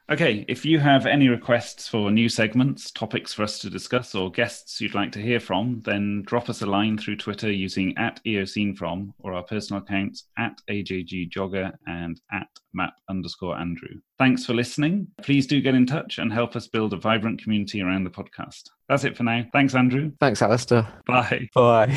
Okay, 0.07 0.45
if 0.47 0.63
you 0.63 0.77
have 0.77 1.07
any 1.07 1.29
requests 1.29 1.87
for 1.87 2.11
new 2.11 2.29
segments, 2.29 2.91
topics 2.91 3.33
for 3.33 3.41
us 3.41 3.57
to 3.57 3.71
discuss, 3.71 4.13
or 4.13 4.29
guests 4.29 4.79
you'd 4.79 4.93
like 4.93 5.11
to 5.13 5.19
hear 5.19 5.39
from, 5.39 5.81
then 5.83 6.21
drop 6.27 6.47
us 6.47 6.61
a 6.61 6.65
line 6.67 6.95
through 6.95 7.15
Twitter 7.15 7.51
using 7.51 7.97
at 7.97 8.21
eoscenefrom 8.23 9.13
or 9.17 9.33
our 9.33 9.41
personal 9.41 9.81
accounts 9.81 10.25
at 10.37 10.61
ajggeoger 10.69 11.73
and 11.87 12.21
at 12.31 12.45
map 12.71 12.93
underscore 13.09 13.57
Andrew. 13.57 13.99
Thanks 14.19 14.45
for 14.45 14.53
listening. 14.53 15.07
Please 15.23 15.47
do 15.47 15.59
get 15.59 15.73
in 15.73 15.87
touch 15.87 16.19
and 16.19 16.31
help 16.31 16.55
us 16.55 16.67
build 16.67 16.93
a 16.93 16.97
vibrant 16.97 17.41
community 17.41 17.81
around 17.81 18.03
the 18.03 18.11
podcast. 18.11 18.69
That's 18.87 19.05
it 19.05 19.17
for 19.17 19.23
now. 19.23 19.43
Thanks, 19.53 19.73
Andrew. 19.73 20.11
Thanks, 20.19 20.43
Alastair. 20.43 20.87
Bye. 21.07 21.49
Bye. 21.55 21.87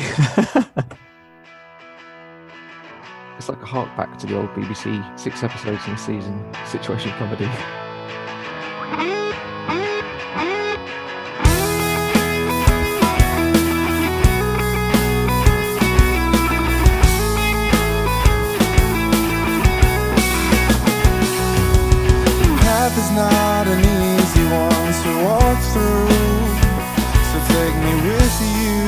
it's 3.37 3.49
like 3.49 3.61
a 3.61 3.67
hark 3.67 3.95
back 3.95 4.17
to 4.17 4.25
the 4.25 4.35
old 4.35 4.49
BBC 4.55 5.19
six 5.19 5.43
episodes 5.43 5.85
in 5.85 5.93
a 5.93 5.97
season 5.99 6.43
situation 6.65 7.11
comedy. 7.11 7.47
is 22.99 23.11
not 23.11 23.65
an 23.65 23.79
easy 23.79 24.45
one 24.51 24.91
to 25.03 25.11
walk 25.23 25.59
through. 25.71 26.11
So 27.29 27.37
take 27.55 27.75
me 27.85 27.93
with 28.07 28.35
you 28.59 28.79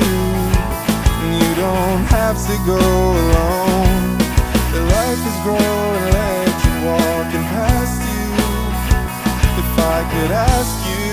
You 1.39 1.49
don't 1.65 2.05
have 2.17 2.37
to 2.49 2.55
go 2.73 2.83
alone. 3.23 4.17
The 4.73 4.81
life 4.95 5.21
is 5.31 5.37
growing 5.45 6.15
and 6.35 6.51
walking 6.89 7.45
past 7.55 7.99
you. 8.11 8.27
If 9.61 9.69
I 9.95 9.99
could 10.11 10.31
ask 10.51 10.75
you 10.91 11.11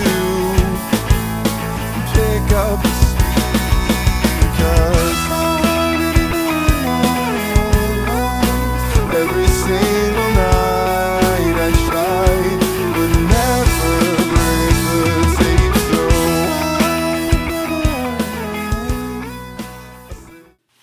Pick 2.13 2.45
up 2.67 3.08